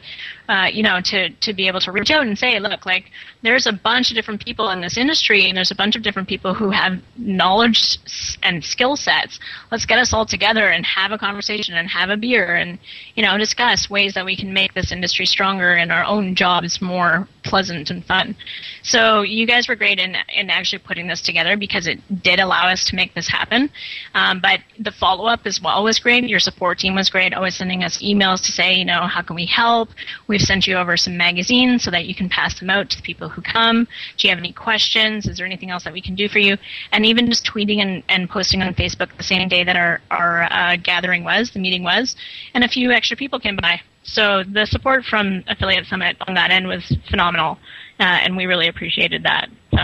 uh, 0.49 0.69
you 0.71 0.83
know, 0.83 1.01
to, 1.01 1.31
to 1.31 1.55
be 1.55 1.67
able 1.69 1.81
to 1.81 1.91
reach 1.91 2.11
out 2.11 2.27
and 2.27 2.39
say, 2.39 2.59
look, 2.61 2.85
like, 2.85 3.11
there's 3.43 3.67
a 3.67 3.73
bunch 3.73 4.11
of 4.11 4.15
different 4.15 4.45
people 4.45 4.69
in 4.71 4.81
this 4.81 4.99
industry, 4.99 5.49
and 5.49 5.57
there's 5.57 5.71
a 5.71 5.75
bunch 5.75 5.97
of 5.97 6.03
different 6.03 6.29
people 6.29 6.53
who 6.53 6.71
have 6.71 7.01
knowledge 7.17 7.99
and 8.43 8.63
skill 8.63 8.97
sets. 8.97 9.41
Let's 9.71 9.87
get 9.87 9.99
us 9.99 10.13
all 10.13 10.27
together 10.27 10.69
and 10.69 10.85
have 10.85 11.13
a 11.13 11.19
conversation 11.19 11.75
and 11.75 11.89
have 11.89 12.11
a 12.11 12.17
beer 12.17 12.57
and, 12.57 12.79
you 13.15 13.23
know, 13.23 13.39
discuss 13.39 13.89
ways 13.89 14.15
that 14.15 14.25
we 14.25 14.37
can 14.37 14.53
make 14.53 14.75
this 14.75 14.93
industry 14.93 15.25
stronger 15.25 15.73
and 15.73 15.91
our 15.91 16.05
own 16.05 16.35
jobs 16.35 16.81
more 16.83 17.27
pleasant 17.43 17.91
and 17.91 18.05
fun. 18.05 18.37
So 18.83 19.23
you 19.23 19.47
guys 19.47 19.69
were 19.69 19.77
great 19.77 19.99
in, 19.99 20.17
in 20.35 20.51
actually 20.51 20.81
putting 20.81 21.07
this 21.07 21.23
together 21.23 21.57
because 21.57 21.87
it 21.87 22.01
did 22.23 22.39
allow 22.39 22.69
us 22.69 22.85
to 22.87 22.97
make 22.97 23.15
this 23.15 23.29
happen. 23.29 23.71
Um, 24.15 24.41
but 24.41 24.61
the 24.79 24.93
follow 24.93 25.27
up 25.27 25.47
as 25.47 25.61
well 25.61 25.84
was 25.85 26.01
great. 26.01 26.25
Your 26.25 26.41
support 26.41 26.79
team 26.79 26.95
was 26.95 27.09
great, 27.09 27.33
always 27.35 27.55
sending 27.55 27.85
us 27.85 27.99
emails 27.99 28.43
to 28.47 28.53
say, 28.53 28.75
you 28.75 28.85
know, 28.85 29.07
how 29.07 29.23
can 29.23 29.37
we 29.37 29.47
help? 29.47 29.91
We've 30.27 30.41
sent 30.41 30.67
you 30.67 30.77
over 30.77 30.97
some 30.97 31.17
magazines 31.17 31.85
so 31.85 31.91
that 31.93 32.07
you 32.07 32.15
can 32.15 32.29
pass 32.29 32.59
them 32.59 32.71
out 32.71 32.91
to 32.91 32.97
the 32.97 33.03
people 33.03 33.29
who 33.29 33.43
come. 33.43 33.87
Do 34.17 34.27
you 34.27 34.31
have 34.31 34.39
any 34.39 34.53
questions? 34.53 35.29
Is 35.29 35.37
there 35.37 35.47
anything 35.47 35.71
else 35.71 35.85
that 35.85 35.93
we 35.93 36.01
can 36.01 36.15
do 36.17 36.29
for 36.29 36.41
you? 36.41 36.57
And 36.91 37.07
even 37.07 37.29
just 37.29 37.47
tweeting 37.47 37.81
and, 37.81 38.03
and 38.09 38.29
posting 38.29 38.63
on 38.63 38.75
Facebook 38.75 39.17
the 39.17 39.23
same 39.23 39.47
day 39.49 39.63
that 39.63 39.77
our, 39.77 40.01
our 40.11 40.49
uh, 40.51 40.77
gathering 40.83 41.23
was, 41.23 41.51
the 41.53 41.61
meeting 41.61 41.85
was, 41.85 42.17
and 42.55 42.65
a 42.65 42.69
few 42.69 42.91
extra 42.91 43.17
people 43.17 43.39
came 43.39 43.57
by. 43.57 43.81
So 44.03 44.43
the 44.43 44.67
support 44.67 45.05
from 45.05 45.45
Affiliate 45.47 45.87
Summit 45.87 46.17
on 46.27 46.35
that 46.35 46.51
end 46.51 46.67
was 46.67 46.97
phenomenal, 47.11 47.59
uh, 48.01 48.03
and 48.03 48.37
we 48.37 48.47
really 48.47 48.69
appreciated 48.69 49.23
that. 49.23 49.49
So. 49.71 49.79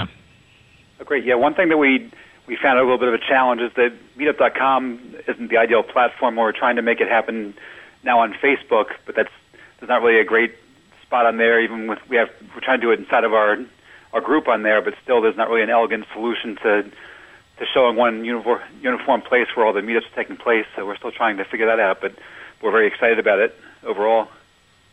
Oh, 1.01 1.05
great. 1.05 1.25
Yeah, 1.25 1.37
one 1.37 1.55
thing 1.55 1.69
that 1.71 1.79
we 1.79 2.11
we 2.51 2.57
found 2.57 2.81
a 2.81 2.83
little 2.83 2.99
bit 2.99 3.07
of 3.07 3.15
a 3.15 3.19
challenge 3.19 3.61
is 3.61 3.73
that 3.77 3.93
Meetup.com 4.19 5.15
isn't 5.29 5.51
the 5.51 5.57
ideal 5.57 5.85
platform. 5.85 6.35
We're 6.35 6.51
trying 6.51 6.77
to 6.77 6.83
make 6.83 7.01
it 7.01 7.07
happen 7.07 7.55
now 8.03 8.19
on 8.19 8.35
Facebook, 8.35 8.87
but 9.07 9.15
that's 9.15 9.31
there's 9.79 9.89
not 9.89 10.03
really 10.03 10.21
a 10.21 10.25
great 10.25 10.57
spot 11.07 11.27
on 11.27 11.37
there. 11.37 11.61
Even 11.61 11.87
with 11.87 12.01
we 12.09 12.17
have 12.17 12.29
we're 12.53 12.61
trying 12.61 12.81
to 12.81 12.87
do 12.87 12.91
it 12.91 12.99
inside 12.99 13.23
of 13.23 13.33
our 13.33 13.57
our 14.13 14.21
group 14.21 14.49
on 14.49 14.65
there, 14.65 14.83
but 14.83 14.95
still 15.01 15.21
there's 15.23 15.37
not 15.37 15.49
really 15.49 15.63
an 15.63 15.71
elegant 15.71 16.07
solution 16.13 16.57
to 16.57 16.83
to 16.83 17.67
showing 17.73 17.95
one 17.95 18.25
uniform 18.25 18.61
uniform 18.83 19.23
place 19.23 19.47
where 19.55 19.65
all 19.65 19.73
the 19.73 19.81
meetups 19.81 20.11
are 20.11 20.17
taking 20.17 20.37
place. 20.37 20.67
So 20.75 20.85
we're 20.85 20.97
still 20.97 21.13
trying 21.13 21.37
to 21.37 21.45
figure 21.45 21.67
that 21.67 21.79
out, 21.79 22.01
but 22.01 22.17
we're 22.61 22.73
very 22.73 22.89
excited 22.89 23.21
about 23.21 23.39
it 23.39 23.57
overall. 23.85 24.27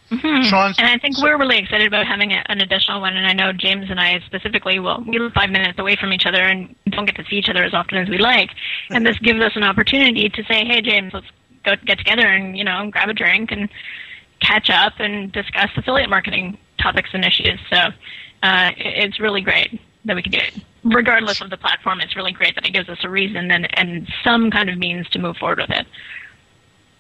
Mm-hmm. 0.10 0.80
And 0.80 0.88
I 0.88 0.98
think 1.00 1.18
we're 1.18 1.38
really 1.38 1.58
excited 1.58 1.86
about 1.86 2.08
having 2.08 2.32
a, 2.32 2.42
an 2.48 2.62
additional 2.62 3.02
one. 3.02 3.18
And 3.18 3.28
I 3.28 3.34
know 3.34 3.52
James 3.52 3.90
and 3.90 4.00
I 4.00 4.20
specifically 4.26 4.80
will 4.80 5.04
we 5.06 5.20
live 5.20 5.34
five 5.34 5.50
minutes 5.50 5.78
away 5.80 5.98
from 5.98 6.14
each 6.14 6.26
other 6.26 6.42
and 6.42 6.74
don't 6.90 7.06
get 7.06 7.16
to 7.18 7.26
see 7.30 7.36
each 7.36 7.50
other 7.50 7.64
as 7.64 7.74
often 7.74 7.98
as 7.98 8.08
we 8.08 8.18
like. 8.18 8.52
And 8.90 9.06
this 9.06 9.18
gives 9.20 9.42
us 9.42 9.52
an 9.56 9.64
opportunity 9.64 10.30
to 10.30 10.44
say, 10.44 10.66
"Hey, 10.66 10.82
James, 10.82 11.14
let's 11.14 11.28
go 11.66 11.76
get 11.86 11.98
together 11.98 12.26
and 12.26 12.58
you 12.58 12.64
know 12.64 12.90
grab 12.90 13.10
a 13.10 13.14
drink 13.14 13.52
and 13.52 13.70
catch 14.40 14.70
up 14.70 14.94
and 15.00 15.32
discuss 15.32 15.70
affiliate 15.76 16.10
marketing 16.10 16.58
topics 16.80 17.10
and 17.14 17.26
issues. 17.26 17.60
So 17.70 17.78
uh, 18.44 18.72
it's 18.78 19.20
really 19.20 19.42
great 19.42 19.80
that 20.06 20.16
we 20.16 20.22
can 20.22 20.32
do 20.32 20.40
it. 20.40 20.64
Regardless 20.84 21.42
of 21.42 21.50
the 21.50 21.58
platform, 21.58 22.00
it's 22.02 22.16
really 22.16 22.32
great 22.32 22.56
that 22.56 22.66
it 22.66 22.72
gives 22.72 22.88
us 22.88 23.00
a 23.04 23.10
reason 23.10 23.52
and, 23.52 23.68
and 23.78 24.08
some 24.24 24.52
kind 24.52 24.70
of 24.70 24.78
means 24.78 25.10
to 25.10 25.20
move 25.20 25.38
forward 25.38 25.60
with 25.60 25.72
it. 25.72 25.86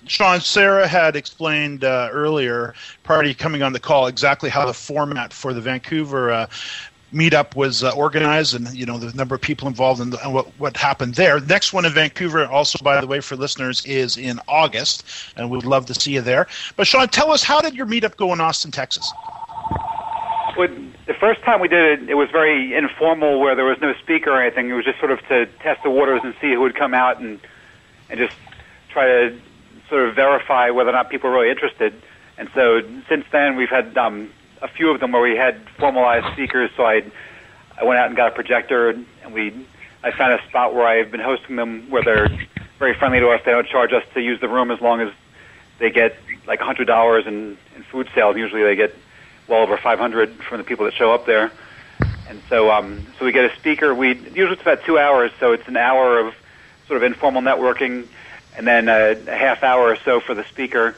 Shawn, 0.07 0.41
Sarah 0.41 0.87
had 0.87 1.15
explained 1.15 1.83
uh, 1.83 2.09
earlier, 2.11 2.73
prior 3.03 3.23
to 3.23 3.33
coming 3.33 3.63
on 3.63 3.73
the 3.73 3.79
call, 3.79 4.07
exactly 4.07 4.49
how 4.49 4.65
the 4.65 4.73
format 4.73 5.33
for 5.33 5.53
the 5.53 5.61
Vancouver 5.61 6.31
uh, 6.31 6.47
meetup 7.13 7.55
was 7.55 7.83
uh, 7.83 7.91
organized 7.91 8.53
and 8.53 8.73
you 8.73 8.85
know 8.85 8.97
the 8.97 9.15
number 9.15 9.33
of 9.35 9.41
people 9.41 9.67
involved 9.67 10.01
and, 10.01 10.13
and, 10.15 10.33
what, 10.33 10.47
what 10.59 10.75
happened 10.75 11.15
there. 11.15 11.39
Next 11.39 11.71
one 11.71 11.85
in 11.85 11.93
vancouver 11.93 12.45
also 12.45 12.79
by 12.83 12.99
the 12.99 13.07
way 13.07 13.21
for 13.21 13.35
listeners 13.35 13.85
is 13.85 14.17
in 14.17 14.39
august 14.47 15.05
and 15.37 15.49
we'd 15.49 15.63
love 15.63 15.85
to 15.85 15.93
see 15.93 16.13
you 16.13 16.21
there. 16.21 16.47
But 16.75 16.85
shawn 16.85 17.07
tell 17.07 17.31
us 17.31 17.43
how 17.43 17.61
did 17.61 17.75
your 17.75 17.85
meetup 17.85 18.17
go 18.17 18.33
in 18.33 18.41
austin 18.41 18.71
texas? 18.71 19.09
Well, 20.57 20.67
the 21.05 21.13
first 21.13 21.41
time 21.43 21.61
we 21.61 21.69
did 21.69 22.01
it 22.01 22.09
it 22.09 22.15
was 22.15 22.29
very 22.29 22.75
informal 22.75 23.39
where 23.39 23.55
there 23.55 23.65
was 23.65 23.77
no 23.81 23.93
speaker 24.01 24.31
or 24.31 24.41
anything. 24.41 24.69
It 24.69 24.73
was 24.73 24.83
just 24.83 24.99
sort 24.99 25.11
of 25.11 25.25
to 25.27 25.45
test 25.61 25.83
the 25.83 25.89
waters 25.89 26.21
and 26.23 26.35
see 26.41 26.53
who 26.53 26.59
would 26.61 26.75
come 26.75 26.93
out 26.93 27.21
and 27.21 27.39
and 28.09 28.19
just 28.19 28.35
try 28.89 29.05
to 29.05 29.39
sort 29.89 30.07
of 30.09 30.15
verify 30.15 30.69
whether 30.69 30.89
or 30.89 30.93
not 30.93 31.09
people 31.09 31.29
were 31.29 31.37
really 31.37 31.51
interested 31.51 31.93
and 32.37 32.49
so 32.53 32.81
since 33.09 33.25
then 33.31 33.55
we've 33.55 33.69
had 33.69 33.97
um, 33.97 34.29
a 34.61 34.67
few 34.67 34.91
of 34.91 34.99
them 34.99 35.11
where 35.11 35.21
we 35.21 35.35
had 35.35 35.59
formalized 35.77 36.31
speakers. 36.33 36.69
So 36.77 36.85
I 36.85 37.03
I 37.79 37.83
went 37.83 37.99
out 37.99 38.07
and 38.07 38.15
got 38.15 38.31
a 38.31 38.35
projector, 38.35 38.89
and 38.89 39.33
we 39.33 39.65
I 40.03 40.11
found 40.11 40.39
a 40.39 40.47
spot 40.47 40.73
where 40.73 40.85
I've 40.85 41.11
been 41.11 41.19
hosting 41.19 41.55
them 41.55 41.89
where 41.89 42.03
they're 42.03 42.29
very 42.79 42.93
friendly 42.93 43.19
to 43.19 43.29
us. 43.29 43.41
They 43.43 43.51
don't 43.51 43.67
charge 43.67 43.91
us 43.91 44.03
to 44.13 44.21
use 44.21 44.39
the 44.39 44.47
room 44.47 44.71
as 44.71 44.79
long 44.81 45.01
as 45.01 45.11
they 45.79 45.89
get 45.89 46.15
like 46.45 46.59
hundred 46.59 46.85
dollars 46.85 47.25
in, 47.25 47.57
in 47.75 47.83
food 47.91 48.07
sales. 48.13 48.37
Usually 48.37 48.63
they 48.63 48.75
get 48.75 48.95
well 49.47 49.61
over 49.61 49.77
five 49.77 49.97
hundred 49.97 50.35
from 50.43 50.59
the 50.59 50.63
people 50.63 50.85
that 50.85 50.93
show 50.93 51.11
up 51.11 51.25
there. 51.25 51.51
And 52.29 52.41
so 52.49 52.69
um, 52.69 53.07
so 53.17 53.25
we 53.25 53.31
get 53.31 53.45
a 53.51 53.55
speaker. 53.55 53.95
We 53.95 54.09
usually 54.09 54.53
it's 54.53 54.61
about 54.61 54.83
two 54.85 54.99
hours, 54.99 55.31
so 55.39 55.53
it's 55.53 55.67
an 55.67 55.77
hour 55.77 56.19
of 56.19 56.35
sort 56.87 56.97
of 56.97 57.03
informal 57.03 57.41
networking, 57.41 58.07
and 58.57 58.67
then 58.67 58.89
a, 58.89 59.11
a 59.11 59.35
half 59.35 59.63
hour 59.63 59.89
or 59.89 59.97
so 60.03 60.19
for 60.19 60.33
the 60.33 60.43
speaker, 60.45 60.95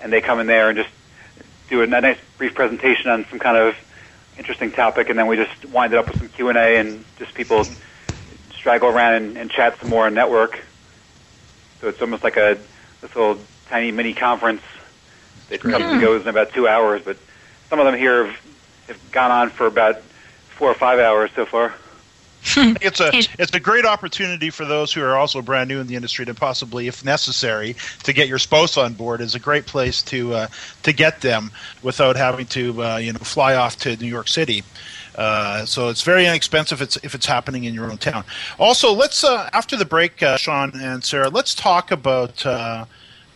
and 0.00 0.12
they 0.12 0.20
come 0.20 0.40
in 0.40 0.46
there 0.46 0.68
and 0.70 0.78
just 0.78 0.90
do 1.68 1.82
a 1.82 1.86
nice 1.86 2.18
brief 2.38 2.54
presentation 2.54 3.10
on 3.10 3.26
some 3.26 3.38
kind 3.38 3.56
of 3.56 3.76
interesting 4.38 4.72
topic, 4.72 5.10
and 5.10 5.18
then 5.18 5.26
we 5.26 5.36
just 5.36 5.66
wind 5.66 5.92
it 5.92 5.98
up 5.98 6.08
with 6.08 6.18
some 6.18 6.28
Q 6.28 6.48
and 6.48 6.56
A, 6.58 6.78
and 6.78 7.04
just 7.18 7.34
people 7.34 7.66
straggle 8.52 8.88
around 8.88 9.14
and, 9.14 9.36
and 9.36 9.50
chat 9.50 9.78
some 9.80 9.88
more 9.90 10.06
and 10.06 10.14
network. 10.14 10.58
So 11.80 11.88
it's 11.88 12.00
almost 12.00 12.22
like 12.22 12.36
a 12.36 12.58
this 13.00 13.14
little 13.16 13.38
tiny 13.68 13.90
mini 13.92 14.12
conference 14.12 14.62
It 15.50 15.60
comes 15.60 15.84
and 15.84 16.00
goes 16.00 16.22
in 16.22 16.28
about 16.28 16.52
two 16.52 16.68
hours, 16.68 17.02
but 17.04 17.16
some 17.68 17.80
of 17.80 17.86
them 17.86 17.96
here 17.96 18.26
have, 18.26 18.36
have 18.88 19.12
gone 19.12 19.30
on 19.30 19.50
for 19.50 19.66
about 19.66 20.00
four 20.56 20.70
or 20.70 20.74
five 20.74 20.98
hours 21.00 21.30
so 21.34 21.44
far. 21.44 21.74
it's 22.56 23.00
a 23.00 23.10
it's 23.38 23.52
a 23.52 23.60
great 23.60 23.84
opportunity 23.84 24.50
for 24.50 24.64
those 24.64 24.92
who 24.92 25.02
are 25.02 25.16
also 25.16 25.42
brand 25.42 25.68
new 25.68 25.78
in 25.78 25.86
the 25.86 25.94
industry 25.94 26.24
to 26.24 26.34
possibly, 26.34 26.88
if 26.88 27.04
necessary, 27.04 27.76
to 28.04 28.12
get 28.12 28.28
your 28.28 28.38
spouse 28.38 28.76
on 28.76 28.94
board. 28.94 29.20
is 29.20 29.34
a 29.34 29.38
great 29.38 29.66
place 29.66 30.02
to 30.04 30.32
uh, 30.34 30.46
to 30.82 30.92
get 30.92 31.20
them 31.20 31.50
without 31.82 32.16
having 32.16 32.46
to 32.46 32.82
uh, 32.82 32.96
you 32.96 33.12
know 33.12 33.18
fly 33.18 33.54
off 33.54 33.76
to 33.80 33.96
New 33.96 34.08
York 34.08 34.28
City. 34.28 34.64
Uh, 35.16 35.66
so 35.66 35.88
it's 35.88 36.02
very 36.02 36.24
inexpensive 36.24 36.80
if 36.80 36.86
it's, 36.86 37.04
if 37.04 37.14
it's 37.14 37.26
happening 37.26 37.64
in 37.64 37.74
your 37.74 37.90
own 37.90 37.98
town. 37.98 38.24
Also, 38.58 38.92
let's 38.92 39.22
uh, 39.22 39.50
after 39.52 39.76
the 39.76 39.84
break, 39.84 40.22
uh, 40.22 40.36
Shawn 40.36 40.72
and 40.74 41.04
Sarah, 41.04 41.28
let's 41.28 41.54
talk 41.54 41.90
about 41.90 42.46
uh, 42.46 42.86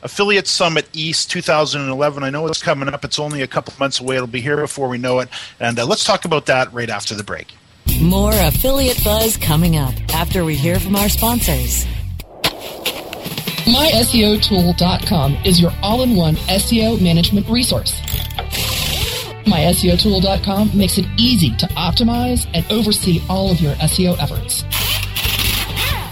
Affiliate 0.02 0.46
Summit 0.46 0.88
East 0.92 1.30
2011. 1.30 2.22
I 2.22 2.30
know 2.30 2.46
it's 2.46 2.62
coming 2.62 2.88
up. 2.88 3.04
It's 3.04 3.18
only 3.18 3.42
a 3.42 3.46
couple 3.46 3.74
months 3.78 4.00
away. 4.00 4.16
It'll 4.16 4.26
be 4.26 4.40
here 4.40 4.56
before 4.56 4.88
we 4.88 4.98
know 4.98 5.18
it. 5.18 5.28
And 5.60 5.78
uh, 5.78 5.86
let's 5.86 6.04
talk 6.04 6.24
about 6.24 6.46
that 6.46 6.72
right 6.72 6.90
after 6.90 7.14
the 7.14 7.24
break. 7.24 7.54
More 8.00 8.32
affiliate 8.32 9.02
buzz 9.04 9.36
coming 9.36 9.76
up 9.76 9.94
after 10.12 10.44
we 10.44 10.56
hear 10.56 10.80
from 10.80 10.96
our 10.96 11.08
sponsors. 11.08 11.86
MySEOtool.com 13.64 15.36
is 15.44 15.60
your 15.60 15.72
all-in-one 15.80 16.34
SEO 16.34 17.00
management 17.00 17.48
resource. 17.48 18.00
MySEOtool.com 19.46 20.76
makes 20.76 20.98
it 20.98 21.06
easy 21.16 21.54
to 21.56 21.66
optimize 21.68 22.48
and 22.52 22.66
oversee 22.70 23.22
all 23.28 23.52
of 23.52 23.60
your 23.60 23.74
SEO 23.74 24.18
efforts. 24.18 24.64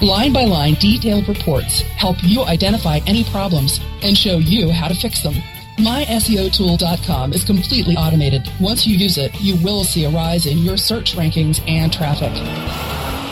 Line 0.01 0.33
by 0.33 0.45
line 0.45 0.75
detailed 0.75 1.29
reports 1.29 1.81
help 1.81 2.17
you 2.23 2.45
identify 2.45 3.01
any 3.07 3.25
problems 3.25 3.81
and 4.03 4.17
show 4.17 4.39
you 4.39 4.71
how 4.71 4.87
to 4.89 4.95
fix 4.95 5.23
them. 5.23 5.35
MySEOtool.com 5.79 7.33
is 7.33 7.45
completely 7.45 7.97
automated. 7.97 8.49
Once 8.61 8.87
you 8.87 8.97
use 8.97 9.19
it, 9.19 9.35
you 9.41 9.57
will 9.65 9.83
see 9.85 10.05
a 10.05 10.11
rise 10.11 10.47
in 10.47 10.59
your 10.59 10.77
search 10.77 11.17
rankings 11.17 11.61
and 11.69 11.93
traffic. 11.93 12.33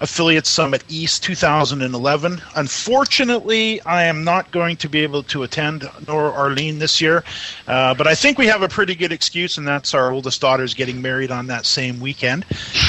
Affiliate 0.00 0.46
Summit 0.46 0.84
East 0.88 1.24
2011. 1.24 2.40
Unfortunately, 2.54 3.80
I 3.82 4.04
am 4.04 4.22
not 4.22 4.52
going 4.52 4.76
to 4.76 4.88
be 4.88 5.00
able 5.00 5.24
to 5.24 5.42
attend, 5.42 5.90
nor 6.06 6.32
Arlene 6.32 6.78
this 6.78 7.00
year, 7.00 7.24
uh, 7.66 7.92
but 7.94 8.06
I 8.06 8.14
think 8.14 8.38
we 8.38 8.46
have 8.46 8.62
a 8.62 8.68
pretty 8.68 8.94
good 8.94 9.10
excuse, 9.10 9.58
and 9.58 9.66
that's 9.66 9.94
our 9.94 10.12
oldest 10.12 10.40
daughter's 10.40 10.74
getting 10.74 11.02
married 11.02 11.32
on 11.32 11.48
that 11.48 11.66
same 11.66 11.98
weekend. 11.98 12.35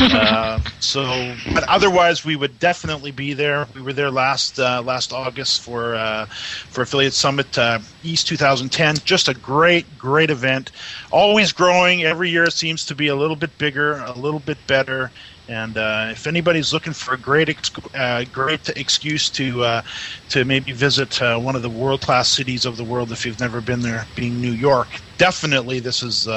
Uh, 0.01 0.60
so, 0.79 1.36
but 1.53 1.63
otherwise, 1.67 2.25
we 2.25 2.36
would 2.36 2.60
definitely 2.60 3.12
be 3.12 3.33
there. 3.33 3.67
We 3.75 3.81
were 3.81 3.93
there 3.93 4.12
last 4.12 4.60
uh, 4.60 4.81
last 4.81 5.13
August 5.13 5.62
for 5.62 5.95
uh, 5.95 6.25
for 6.25 6.81
Affiliate 6.81 7.13
Summit 7.13 7.57
uh, 7.57 7.79
East 8.03 8.27
2010. 8.27 8.97
Just 9.05 9.27
a 9.27 9.33
great, 9.33 9.86
great 9.97 10.29
event. 10.29 10.71
Always 11.12 11.51
growing. 11.51 12.03
Every 12.03 12.29
year 12.29 12.43
it 12.45 12.53
seems 12.53 12.86
to 12.86 12.95
be 12.95 13.07
a 13.07 13.15
little 13.15 13.36
bit 13.36 13.57
bigger, 13.57 13.93
a 13.99 14.13
little 14.13 14.39
bit 14.39 14.57
better. 14.67 15.12
And 15.49 15.77
uh, 15.77 16.10
if 16.12 16.27
anybody's 16.27 16.73
looking 16.73 16.93
for 16.93 17.13
a 17.13 17.17
great, 17.17 17.47
ex- 17.49 17.71
uh, 17.93 18.25
great 18.33 18.67
excuse 18.69 19.29
to 19.31 19.63
uh, 19.63 19.81
to 20.29 20.43
maybe 20.43 20.73
visit 20.73 21.21
uh, 21.21 21.39
one 21.39 21.55
of 21.55 21.62
the 21.62 21.69
world 21.69 22.01
class 22.01 22.27
cities 22.29 22.65
of 22.65 22.75
the 22.75 22.83
world, 22.83 23.12
if 23.12 23.25
you've 23.25 23.39
never 23.39 23.62
been 23.62 23.79
there, 23.79 24.05
being 24.15 24.41
New 24.41 24.51
York, 24.51 24.88
definitely 25.17 25.79
this 25.79 26.03
is 26.03 26.27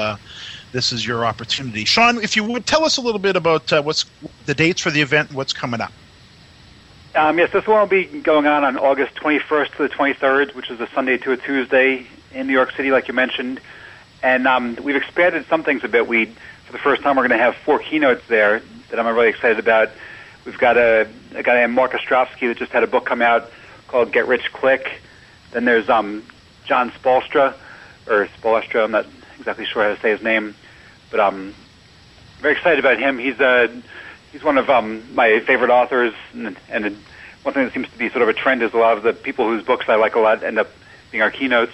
this 0.72 0.92
is 0.92 1.06
your 1.06 1.24
opportunity. 1.24 1.84
Shawn, 1.84 2.18
if 2.18 2.36
you 2.36 2.44
would 2.44 2.66
tell 2.66 2.84
us 2.84 2.96
a 2.96 3.00
little 3.00 3.18
bit 3.18 3.36
about 3.36 3.72
uh, 3.72 3.82
what's 3.82 4.04
the 4.46 4.54
dates 4.54 4.80
for 4.80 4.90
the 4.90 5.00
event 5.00 5.28
and 5.28 5.36
what's 5.36 5.52
coming 5.52 5.80
up. 5.80 5.92
Um, 7.14 7.38
yes, 7.38 7.52
this 7.52 7.66
one 7.66 7.80
will 7.80 7.86
be 7.86 8.04
going 8.04 8.46
on 8.46 8.62
on 8.62 8.78
August 8.78 9.16
21st 9.16 9.76
to 9.76 9.82
the 9.82 9.88
23rd, 9.88 10.54
which 10.54 10.70
is 10.70 10.80
a 10.80 10.86
Sunday 10.88 11.18
to 11.18 11.32
a 11.32 11.36
Tuesday 11.36 12.06
in 12.32 12.46
New 12.46 12.52
York 12.52 12.70
City, 12.72 12.92
like 12.92 13.08
you 13.08 13.14
mentioned. 13.14 13.60
And 14.22 14.46
um, 14.46 14.76
we've 14.82 14.96
expanded 14.96 15.46
some 15.46 15.64
things 15.64 15.82
a 15.82 15.88
bit. 15.88 16.06
We, 16.06 16.26
for 16.26 16.72
the 16.72 16.78
first 16.78 17.02
time, 17.02 17.16
we're 17.16 17.26
going 17.26 17.38
to 17.38 17.44
have 17.44 17.56
four 17.56 17.80
keynotes 17.80 18.26
there 18.28 18.62
that 18.90 19.00
I'm 19.00 19.06
really 19.12 19.28
excited 19.28 19.58
about. 19.58 19.90
We've 20.44 20.58
got 20.58 20.76
a, 20.76 21.08
a 21.34 21.42
guy 21.42 21.54
named 21.56 21.74
Marc 21.74 21.92
Ostrofsky 21.92 22.48
that 22.48 22.58
just 22.58 22.70
had 22.70 22.84
a 22.84 22.86
book 22.86 23.06
come 23.06 23.22
out 23.22 23.50
called 23.88 24.12
Get 24.12 24.28
Rich 24.28 24.52
Click. 24.52 25.00
Then 25.50 25.64
there's 25.64 25.88
um, 25.88 26.22
Jon 26.64 26.92
Spoelstra, 26.92 27.54
or 28.06 28.28
Spoelstra, 28.40 28.84
I'm 28.84 28.92
not 28.92 29.06
exactly 29.38 29.66
sure 29.66 29.82
how 29.82 29.94
to 29.94 30.00
say 30.00 30.10
his 30.10 30.22
name, 30.22 30.54
but 31.10 31.20
um, 31.20 31.54
very 32.38 32.54
excited 32.54 32.78
about 32.78 32.98
him. 32.98 33.18
He's 33.18 33.38
a 33.40 33.70
he's 34.32 34.42
one 34.42 34.58
of 34.58 34.70
um, 34.70 35.02
my 35.14 35.40
favorite 35.40 35.70
authors, 35.70 36.14
and, 36.32 36.56
and 36.68 36.96
one 37.42 37.54
thing 37.54 37.64
that 37.64 37.72
seems 37.72 37.88
to 37.88 37.98
be 37.98 38.08
sort 38.10 38.22
of 38.22 38.28
a 38.28 38.32
trend 38.32 38.62
is 38.62 38.72
a 38.72 38.78
lot 38.78 38.96
of 38.96 39.02
the 39.02 39.12
people 39.12 39.46
whose 39.46 39.64
books 39.64 39.86
I 39.88 39.96
like 39.96 40.14
a 40.14 40.20
lot 40.20 40.42
end 40.42 40.58
up 40.58 40.70
being 41.10 41.22
our 41.22 41.30
keynotes. 41.30 41.72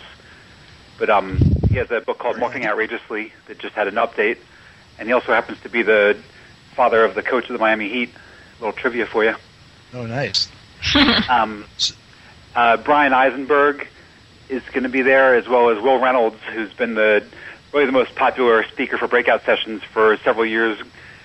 But 0.99 1.11
um, 1.11 1.37
he 1.69 1.77
has 1.77 1.91
a 1.91 2.01
book 2.01 2.19
called 2.19 2.39
Marketing 2.39 2.67
Outrageously 2.67 3.33
that 3.49 3.59
just 3.59 3.75
had 3.75 3.87
an 3.87 3.97
update, 3.97 4.39
and 4.99 5.09
he 5.09 5.13
also 5.13 5.33
happens 5.33 5.61
to 5.61 5.69
be 5.69 5.83
the 5.83 6.17
father 6.75 7.05
of 7.05 7.15
the 7.15 7.23
coach 7.23 7.45
of 7.49 7.53
the 7.53 7.59
Miami 7.59 7.89
Heat. 7.89 8.11
A 8.59 8.65
little 8.65 8.73
trivia 8.73 9.07
for 9.07 9.25
you. 9.25 9.35
Oh, 9.93 10.07
nice. 10.07 10.49
um, 11.29 11.65
uh, 12.55 12.79
Bryan 12.79 13.13
Eisenberg 13.13 13.87
is 14.49 14.63
going 14.73 14.85
to 14.85 14.89
be 14.89 15.03
there, 15.03 15.35
as 15.35 15.47
well 15.47 15.69
as 15.69 15.83
Wil 15.83 16.01
Reynolds, 16.01 16.37
who's 16.53 16.73
been 16.73 16.95
the 16.95 17.25
really 17.73 17.87
the 17.87 17.93
most 17.93 18.15
popular 18.15 18.65
speaker 18.65 18.99
for 18.99 19.09
breakout 19.09 19.45
sessions 19.45 19.83
for 19.83 20.17
several 20.19 20.47
years 20.47 20.79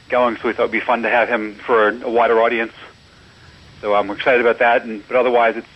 going. 0.09 0.35
So 0.37 0.47
we 0.47 0.53
thought 0.53 0.63
it'd 0.63 0.71
be 0.71 0.79
fun 0.79 1.03
to 1.03 1.09
have 1.09 1.29
him 1.29 1.55
for 1.55 1.89
a, 1.89 2.09
wider 2.09 2.41
audience. 2.41 2.73
So 3.79 3.95
I'm 3.95 4.09
excited 4.11 4.41
about 4.41 4.59
that. 4.59 4.83
And 4.83 5.07
but 5.07 5.17
otherwise, 5.17 5.57
it's 5.57 5.67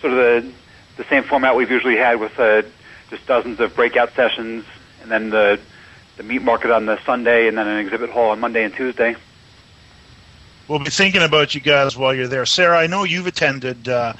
sort 0.00 0.12
of 0.12 0.18
the 0.18 0.52
the 0.96 1.04
same 1.04 1.24
format 1.24 1.56
we've 1.56 1.70
usually 1.70 1.96
had 1.96 2.20
with 2.20 2.38
uh, 2.38 2.62
just 3.10 3.26
dozens 3.26 3.60
of 3.60 3.74
breakout 3.74 4.14
sessions, 4.14 4.64
and 5.02 5.10
then 5.10 5.30
the 5.30 5.60
the 6.16 6.22
meat 6.22 6.42
market 6.42 6.70
on 6.70 6.86
the 6.86 7.02
Sunday, 7.04 7.48
and 7.48 7.58
then 7.58 7.66
an 7.66 7.78
exhibit 7.78 8.10
hall 8.10 8.30
on 8.30 8.40
Monday 8.40 8.64
and 8.64 8.74
Tuesday. 8.74 9.16
We'll 10.68 10.78
be 10.78 10.90
thinking 10.90 11.22
about 11.22 11.52
you 11.54 11.60
guys 11.60 11.96
while 11.96 12.14
you're 12.14 12.28
there. 12.28 12.46
Sarah, 12.46 12.78
I 12.78 12.86
know 12.86 13.02
you've 13.02 13.26
attended 13.26 13.88
uh, 13.88 14.12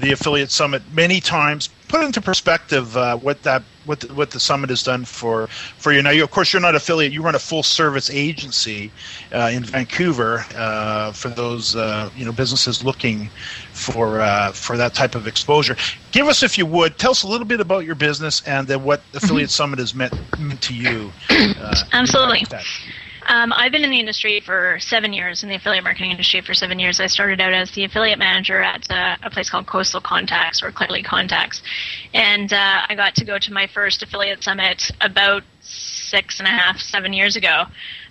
the 0.00 0.10
affiliate 0.10 0.50
summit 0.50 0.82
many 0.92 1.20
times. 1.20 1.68
Put 1.92 2.04
into 2.04 2.22
perspective 2.22 2.96
uh, 2.96 3.18
what 3.18 3.42
that 3.42 3.62
what 3.84 4.00
the, 4.00 4.14
what 4.14 4.30
the 4.30 4.40
summit 4.40 4.70
has 4.70 4.82
done 4.82 5.04
for 5.04 5.46
for 5.48 5.92
you. 5.92 6.00
Now, 6.00 6.08
you, 6.08 6.24
of 6.24 6.30
course, 6.30 6.50
you're 6.50 6.62
not 6.62 6.74
affiliate. 6.74 7.12
You 7.12 7.22
run 7.22 7.34
a 7.34 7.38
full 7.38 7.62
service 7.62 8.08
agency 8.08 8.90
uh, 9.30 9.50
in 9.52 9.62
Vancouver 9.62 10.42
uh, 10.56 11.12
for 11.12 11.28
those 11.28 11.76
uh, 11.76 12.08
you 12.16 12.24
know 12.24 12.32
businesses 12.32 12.82
looking 12.82 13.28
for 13.74 14.22
uh, 14.22 14.52
for 14.52 14.78
that 14.78 14.94
type 14.94 15.14
of 15.14 15.26
exposure. 15.26 15.76
Give 16.12 16.28
us, 16.28 16.42
if 16.42 16.56
you 16.56 16.64
would, 16.64 16.96
tell 16.96 17.10
us 17.10 17.24
a 17.24 17.28
little 17.28 17.46
bit 17.46 17.60
about 17.60 17.84
your 17.84 17.94
business 17.94 18.42
and 18.46 18.66
then 18.66 18.84
what 18.84 19.02
affiliate 19.12 19.50
summit 19.50 19.78
has 19.78 19.94
meant, 19.94 20.14
meant 20.38 20.62
to 20.62 20.74
you. 20.74 21.12
Absolutely. 21.92 22.46
Um, 23.26 23.52
I've 23.52 23.72
been 23.72 23.84
in 23.84 23.90
the 23.90 24.00
industry 24.00 24.40
for 24.40 24.78
seven 24.80 25.12
years, 25.12 25.42
in 25.42 25.48
the 25.48 25.54
affiliate 25.54 25.84
marketing 25.84 26.10
industry 26.10 26.40
for 26.40 26.54
seven 26.54 26.78
years. 26.78 27.00
I 27.00 27.06
started 27.06 27.40
out 27.40 27.52
as 27.52 27.70
the 27.72 27.84
affiliate 27.84 28.18
manager 28.18 28.60
at 28.60 28.90
uh, 28.90 29.16
a 29.22 29.30
place 29.30 29.48
called 29.48 29.66
Coastal 29.66 30.00
Contacts 30.00 30.62
or 30.62 30.72
Clearly 30.72 31.02
Contacts. 31.02 31.62
And 32.14 32.52
uh, 32.52 32.82
I 32.88 32.94
got 32.94 33.14
to 33.16 33.24
go 33.24 33.38
to 33.38 33.52
my 33.52 33.66
first 33.66 34.02
affiliate 34.02 34.42
summit 34.42 34.90
about 35.00 35.42
six 35.60 36.40
and 36.40 36.48
a 36.48 36.50
half, 36.50 36.78
seven 36.78 37.12
years 37.12 37.36
ago. 37.36 37.64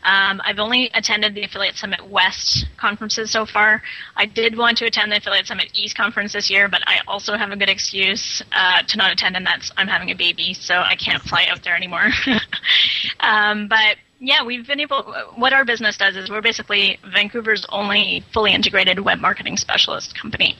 Um, 0.04 0.42
I've 0.44 0.58
only 0.58 0.90
attended 0.96 1.36
the 1.36 1.44
Affiliate 1.44 1.76
Summit 1.76 2.10
West 2.10 2.66
conferences 2.78 3.30
so 3.30 3.46
far. 3.46 3.84
I 4.16 4.26
did 4.26 4.58
want 4.58 4.80
to 4.80 4.86
attend 4.86 5.12
the 5.12 5.18
Affiliate 5.18 5.46
Summit 5.46 5.70
East 5.76 5.96
conference 5.96 6.34
this 6.34 6.50
year, 6.50 6.68
but 6.68 6.82
I 6.88 7.02
also 7.08 7.38
have 7.38 7.52
a 7.52 7.56
good 7.56 7.70
excuse 7.70 8.42
uh, 8.54 8.82
to 8.88 8.98
not 8.98 9.12
attend, 9.12 9.36
and 9.36 9.46
that's 9.46 9.72
I'm 9.78 9.88
having 9.88 10.10
a 10.10 10.16
baby, 10.16 10.56
so 10.56 10.76
I 10.76 10.96
can't 10.96 11.22
fly 11.22 11.46
out 11.52 11.64
there 11.64 11.76
anymore. 11.76 12.10
um, 13.20 13.68
but 13.68 13.98
yeah, 14.24 14.46
we've 14.46 14.68
been 14.68 14.80
able. 14.80 15.02
What 15.36 15.52
our 15.52 15.66
business 15.66 15.98
does 15.98 16.16
is 16.16 16.30
we're 16.30 16.44
basically 16.44 17.00
Vancouver's 17.12 17.66
only 17.70 18.24
fully 18.32 18.54
integrated 18.54 19.00
web 19.00 19.20
marketing 19.20 19.58
specialist 19.58 20.14
company, 20.16 20.56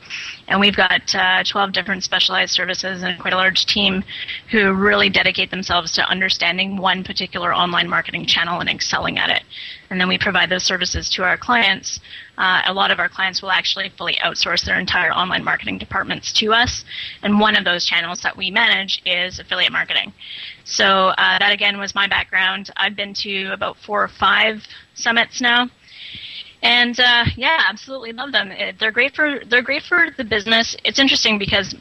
and 0.48 0.60
we've 0.60 0.76
got 0.76 1.14
uh, 1.14 1.44
12 1.44 1.72
different 1.72 2.04
specialized 2.04 2.54
services 2.54 3.04
and 3.04 3.20
quite 3.22 3.34
a 3.34 3.38
large 3.38 3.68
team 3.68 4.04
who 4.50 4.74
really 4.74 5.10
dedicate 5.12 5.52
themselves 5.52 5.92
to 5.94 6.02
understanding 6.10 6.76
one 6.76 7.04
particular 7.04 7.54
online 7.54 7.88
marketing 7.88 8.26
channel 8.26 8.62
and 8.62 8.68
excelling 8.68 9.20
at 9.20 9.30
it. 9.30 9.44
And 9.92 10.02
then 10.02 10.08
we 10.08 10.18
provide 10.18 10.50
those 10.50 10.64
services 10.64 11.08
to 11.12 11.24
our 11.24 11.38
clients. 11.38 12.00
Uh, 12.42 12.64
a 12.66 12.74
lot 12.74 12.90
of 12.90 12.98
our 12.98 13.08
clients 13.08 13.44
will 13.44 13.52
actually 13.52 13.90
fully 13.90 14.16
outsource 14.16 14.66
their 14.66 14.80
entire 14.80 15.12
online 15.12 15.44
marketing 15.44 15.78
departments 15.78 16.34
to 16.34 16.52
us, 16.52 16.84
and 17.22 17.40
one 17.40 17.56
of 17.56 17.64
those 17.64 17.86
channels 17.86 18.20
that 18.22 18.36
we 18.36 18.50
manage 18.50 19.00
is 19.06 19.38
affiliate 19.38 19.72
marketing. 19.72 20.12
So 20.64 21.10
uh, 21.10 21.38
that 21.38 21.52
again 21.52 21.78
was 21.78 21.94
my 21.94 22.08
background. 22.08 22.72
I've 22.78 22.96
been 22.96 23.14
to 23.26 23.52
about 23.54 23.78
four 23.86 24.04
or 24.04 24.08
five 24.08 24.64
summits 24.96 25.40
now, 25.40 25.70
and 26.64 27.00
uh, 27.00 27.26
yeah, 27.38 27.60
absolutely 27.70 28.12
love 28.12 28.32
them. 28.32 28.52
They're 28.80 28.92
great 28.92 29.14
for 29.14 29.42
they're 29.48 29.62
great 29.62 29.84
for 29.84 30.08
the 30.18 30.24
business. 30.24 30.76
It's 30.84 30.98
interesting 30.98 31.38
because 31.38 31.76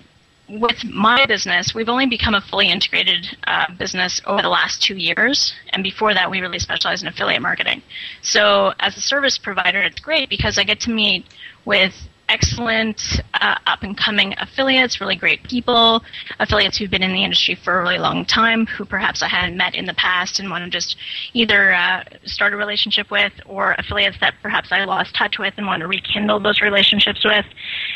with 0.59 0.85
my 0.85 1.27
business, 1.27 1.75
we've 1.75 1.89
only 1.89 2.07
become 2.07 2.35
a 2.35 2.41
fully 2.41 2.71
integrated 2.71 3.27
uh, 3.47 3.67
business 3.79 4.21
over 4.27 4.43
the 4.43 4.49
last 4.49 4.83
two 4.83 4.97
years, 4.97 5.55
and 5.71 5.83
before 5.83 6.15
that, 6.15 6.31
we 6.31 6.41
really 6.41 6.59
specialized 6.59 7.03
in 7.03 7.09
affiliate 7.09 7.43
marketing. 7.43 7.83
So 8.23 8.73
as 8.81 8.97
a 8.97 9.01
service 9.01 9.39
provider, 9.39 9.81
it's 9.81 10.01
great 10.01 10.29
because 10.29 10.59
I 10.59 10.65
get 10.65 10.81
to 10.81 10.91
meet 10.91 11.27
with 11.65 11.95
excellent 12.29 13.21
uh, 13.35 13.57
up 13.67 13.83
and 13.83 13.99
coming 13.99 14.35
affiliates, 14.39 15.01
really 15.01 15.17
great 15.17 15.43
people, 15.45 16.03
affiliates 16.39 16.79
who've 16.79 16.91
been 16.91 17.03
in 17.03 17.13
the 17.13 17.25
industry 17.25 17.57
for 17.57 17.81
a 17.81 17.83
really 17.83 17.99
long 17.99 18.25
time, 18.25 18.67
who 18.67 18.85
perhaps 18.85 19.21
I 19.21 19.29
hadn't 19.29 19.57
met 19.57 19.75
in 19.75 19.85
the 19.85 19.95
past 19.95 20.39
and 20.39 20.49
want 20.49 20.65
to 20.65 20.71
just 20.71 20.97
either 21.33 21.73
uh, 21.73 22.05
start 22.25 22.53
a 22.53 22.57
relationship 22.57 23.11
with, 23.11 23.33
or 23.47 23.75
affiliates 23.79 24.17
that 24.21 24.35
perhaps 24.43 24.71
I 24.71 24.85
lost 24.85 25.15
touch 25.15 25.39
with 25.39 25.55
and 25.57 25.67
want 25.67 25.81
to 25.81 25.89
rekindle 25.89 26.39
those 26.41 26.61
relationships 26.61 27.25
with. 27.25 27.45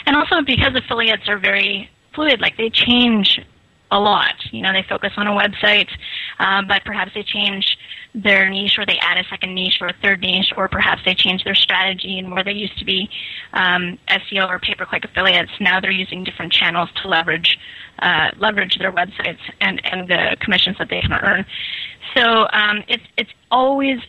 And 0.05 0.17
also 0.17 0.43
because 0.43 0.75
affiliates 0.75 1.29
are 1.29 1.39
very 1.39 1.89
fluid, 2.15 2.41
like 2.41 2.57
they 2.57 2.71
change 2.71 3.41
a 3.91 4.01
lot. 4.01 4.35
You 4.51 4.63
know, 4.63 4.73
they 4.73 4.83
focus 4.83 5.13
on 5.17 5.27
a 5.27 5.31
website, 5.31 5.89
um, 6.39 6.67
but 6.67 6.85
perhaps 6.85 7.13
they 7.15 7.23
change 7.23 7.79
their 8.15 8.49
niche 8.49 8.79
or 8.79 8.87
they 8.87 8.99
add 9.01 9.19
a 9.19 9.29
second 9.29 9.55
niche 9.55 9.79
or 9.81 9.89
a 9.89 9.95
third 10.03 10.21
niche 10.21 10.53
or 10.57 10.69
perhaps 10.69 11.03
they 11.05 11.15
change 11.15 11.45
their 11.45 11.55
strategy 11.55 12.19
and 12.19 12.31
where 12.31 12.45
they 12.45 12.53
used 12.53 12.77
to 12.79 12.85
be 12.85 13.09
um, 13.53 13.99
SEO 14.09 14.49
or 14.49 14.59
pay-per-click 14.59 15.05
affiliates, 15.05 15.51
now 15.61 15.81
they're 15.81 15.91
using 15.91 16.25
different 16.25 16.53
channels 16.53 16.89
to 17.03 17.09
leverage 17.09 17.59
uh, 18.01 18.31
leverage 18.39 18.77
their 18.79 18.93
websites 18.93 19.39
and, 19.61 19.81
and 19.85 20.09
the 20.09 20.37
commissions 20.41 20.77
that 20.79 20.89
they 20.89 21.01
can 21.01 21.13
earn. 21.13 21.47
So 22.17 22.49
um, 22.53 22.83
it's 22.89 23.05
it's 23.17 23.31
always 23.51 24.01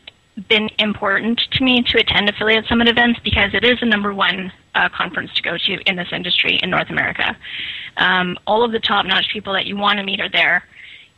been 0.49 0.69
important 0.79 1.39
to 1.51 1.63
me 1.63 1.81
to 1.83 1.99
attend 1.99 2.27
affiliate 2.27 2.65
summit 2.67 2.87
events 2.87 3.19
because 3.23 3.53
it 3.53 3.63
is 3.63 3.79
the 3.79 3.85
number 3.85 4.13
one 4.13 4.51
uh, 4.75 4.89
conference 4.89 5.33
to 5.33 5.41
go 5.41 5.57
to 5.57 5.89
in 5.89 5.95
this 5.95 6.09
industry 6.11 6.59
in 6.61 6.69
North 6.69 6.89
America. 6.89 7.35
Um, 7.97 8.37
all 8.45 8.63
of 8.63 8.71
the 8.71 8.79
top-notch 8.79 9.29
people 9.31 9.53
that 9.53 9.65
you 9.65 9.75
want 9.77 9.97
to 9.99 10.03
meet 10.03 10.19
are 10.19 10.29
there 10.29 10.63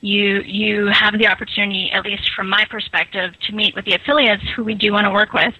you 0.01 0.41
you 0.41 0.87
have 0.87 1.17
the 1.17 1.27
opportunity, 1.27 1.89
at 1.91 2.05
least 2.05 2.31
from 2.35 2.49
my 2.49 2.65
perspective, 2.69 3.33
to 3.47 3.53
meet 3.53 3.75
with 3.75 3.85
the 3.85 3.93
affiliates 3.93 4.43
who 4.55 4.63
we 4.63 4.75
do 4.75 4.93
want 4.93 5.05
to 5.05 5.11
work 5.11 5.33
with, 5.33 5.53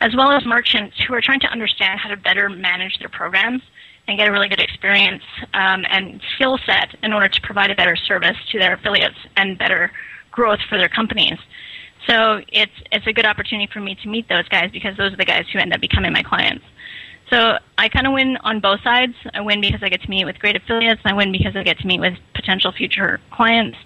as 0.00 0.14
well 0.14 0.30
as 0.32 0.44
merchants 0.44 0.96
who 1.06 1.14
are 1.14 1.20
trying 1.20 1.40
to 1.40 1.48
understand 1.48 1.98
how 1.98 2.08
to 2.08 2.16
better 2.16 2.48
manage 2.48 2.98
their 2.98 3.08
programs 3.08 3.62
and 4.06 4.18
get 4.18 4.28
a 4.28 4.32
really 4.32 4.48
good 4.48 4.60
experience 4.60 5.22
um, 5.54 5.84
and 5.90 6.20
skill 6.34 6.58
set 6.66 6.94
in 7.02 7.12
order 7.12 7.28
to 7.28 7.40
provide 7.42 7.70
a 7.70 7.74
better 7.74 7.96
service 7.96 8.36
to 8.50 8.58
their 8.58 8.74
affiliates 8.74 9.18
and 9.36 9.58
better 9.58 9.90
growth 10.30 10.60
for 10.68 10.78
their 10.78 10.88
companies. 10.88 11.38
So 12.06 12.42
it's 12.48 12.72
it's 12.92 13.06
a 13.06 13.12
good 13.12 13.26
opportunity 13.26 13.70
for 13.72 13.80
me 13.80 13.94
to 14.02 14.08
meet 14.08 14.28
those 14.28 14.48
guys 14.48 14.70
because 14.70 14.96
those 14.96 15.12
are 15.12 15.16
the 15.16 15.24
guys 15.24 15.46
who 15.52 15.58
end 15.58 15.72
up 15.72 15.80
becoming 15.80 16.12
my 16.12 16.22
clients. 16.22 16.64
So 17.30 17.58
I 17.76 17.88
kind 17.88 18.06
of 18.06 18.14
win 18.14 18.38
on 18.38 18.60
both 18.60 18.80
sides. 18.80 19.14
I 19.34 19.40
win 19.42 19.60
because 19.60 19.82
I 19.82 19.90
get 19.90 20.00
to 20.02 20.10
meet 20.10 20.24
with 20.24 20.38
great 20.38 20.56
affiliates. 20.56 21.02
I 21.04 21.12
win 21.12 21.30
because 21.30 21.54
I 21.56 21.62
get 21.62 21.78
to 21.78 21.86
meet 21.86 22.00
with 22.00 22.14
potential 22.34 22.72
future 22.72 23.20
clients. 23.30 23.76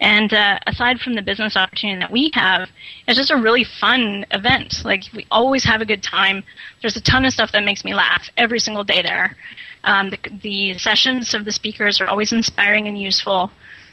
And 0.00 0.32
uh, 0.34 0.58
aside 0.66 1.00
from 1.00 1.14
the 1.14 1.22
business 1.22 1.56
opportunity 1.56 2.00
that 2.00 2.10
we 2.10 2.30
have, 2.34 2.68
it's 3.06 3.16
just 3.16 3.30
a 3.30 3.36
really 3.36 3.64
fun 3.64 4.26
event. 4.32 4.84
Like 4.84 5.04
we 5.14 5.26
always 5.30 5.64
have 5.64 5.80
a 5.80 5.86
good 5.86 6.02
time. 6.02 6.44
There's 6.82 6.96
a 6.96 7.00
ton 7.00 7.24
of 7.24 7.32
stuff 7.32 7.52
that 7.52 7.64
makes 7.64 7.84
me 7.84 7.94
laugh 7.94 8.28
every 8.36 8.58
single 8.58 8.84
day 8.84 9.00
there. 9.00 9.36
Um, 9.84 10.10
the, 10.10 10.18
the 10.42 10.78
sessions 10.78 11.32
of 11.32 11.46
the 11.46 11.52
speakers 11.52 12.02
are 12.02 12.06
always 12.06 12.32
inspiring 12.32 12.86
and 12.86 13.00
useful. 13.00 13.50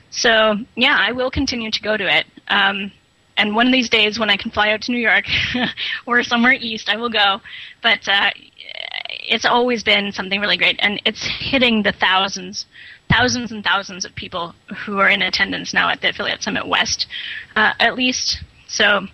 So 0.10 0.56
yeah, 0.76 0.98
I 1.00 1.13
will 1.13 1.32
continue 1.32 1.72
to 1.72 1.82
go 1.82 1.96
to 1.96 2.17
it. 2.17 2.26
Um, 2.50 2.91
and 3.38 3.56
one 3.56 3.67
of 3.67 3.72
these 3.72 3.89
days 3.89 4.17
when 4.17 4.30
I 4.30 4.36
can 4.36 4.52
fly 4.52 4.72
out 4.72 4.82
to 4.82 4.91
New 4.91 4.98
York 4.98 5.26
or 6.08 6.24
somewhere 6.24 6.54
east, 6.54 6.89
I 6.89 6.98
will 6.98 7.10
go. 7.10 7.39
But 7.84 8.08
uh, 8.08 8.32
it's 9.10 9.46
always 9.46 9.84
been 9.84 10.12
something 10.12 10.39
really 10.41 10.58
great, 10.58 10.80
and 10.80 11.02
it's 11.06 11.24
hitting 11.24 11.84
the 11.84 11.91
thousands, 11.91 12.65
thousands 13.10 13.52
and 13.52 13.63
thousands 13.63 14.06
of 14.06 14.13
people 14.15 14.54
who 14.86 15.00
are 15.00 15.10
in 15.10 15.22
attendance 15.22 15.74
now 15.74 15.89
at 15.89 16.02
the 16.02 16.10
Affiliate 16.10 16.43
Summit 16.43 16.67
West, 16.67 17.08
uh, 17.56 17.74
at 17.80 17.96
least. 17.96 18.43
So 18.67 19.08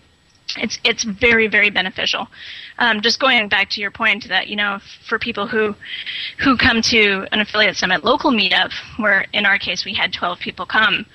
it's 0.58 0.80
it's 0.84 1.04
very 1.04 1.48
very 1.48 1.70
beneficial. 1.70 2.28
Um, 2.80 3.02
just 3.02 3.20
going 3.20 3.48
back 3.50 3.70
to 3.72 3.82
your 3.82 3.92
point 3.92 4.28
that 4.30 4.48
you 4.48 4.56
know 4.56 4.80
for 5.08 5.20
people 5.20 5.48
who 5.48 5.76
who 6.40 6.58
come 6.58 6.82
to 6.84 7.28
an 7.32 7.40
affiliate 7.40 7.76
summit 7.76 8.04
local 8.04 8.32
meetup, 8.32 8.72
where 8.98 9.26
in 9.34 9.46
our 9.46 9.58
case 9.58 9.86
we 9.86 9.94
had 9.94 10.14
12 10.14 10.40
people 10.40 10.66
come. 10.66 11.06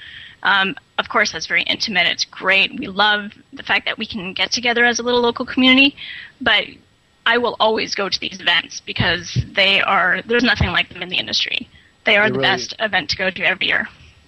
Um, 0.44 0.76
of 0.98 1.08
course, 1.08 1.32
that's 1.32 1.46
very 1.46 1.62
intimate. 1.62 2.06
It's 2.06 2.24
great. 2.24 2.78
We 2.78 2.86
love 2.86 3.32
the 3.52 3.64
fact 3.64 3.86
that 3.86 3.98
we 3.98 4.06
can 4.06 4.32
get 4.34 4.52
together 4.52 4.84
as 4.84 5.00
a 5.00 5.02
little 5.02 5.20
local 5.20 5.44
community, 5.44 5.96
but 6.40 6.64
I 7.28 7.36
will 7.36 7.56
always 7.60 7.94
go 7.94 8.08
to 8.08 8.20
these 8.20 8.40
events 8.40 8.80
because 8.80 9.38
they 9.54 9.82
are 9.82 10.22
there's 10.22 10.42
nothing 10.42 10.68
like 10.68 10.88
them 10.88 11.02
in 11.02 11.10
the 11.10 11.18
industry. 11.18 11.68
They 12.06 12.16
are 12.16 12.28
they 12.28 12.32
the 12.32 12.38
really, 12.38 12.48
best 12.48 12.74
event 12.78 13.10
to 13.10 13.16
go 13.16 13.28
to 13.28 13.42
every 13.42 13.66
year. 13.66 13.86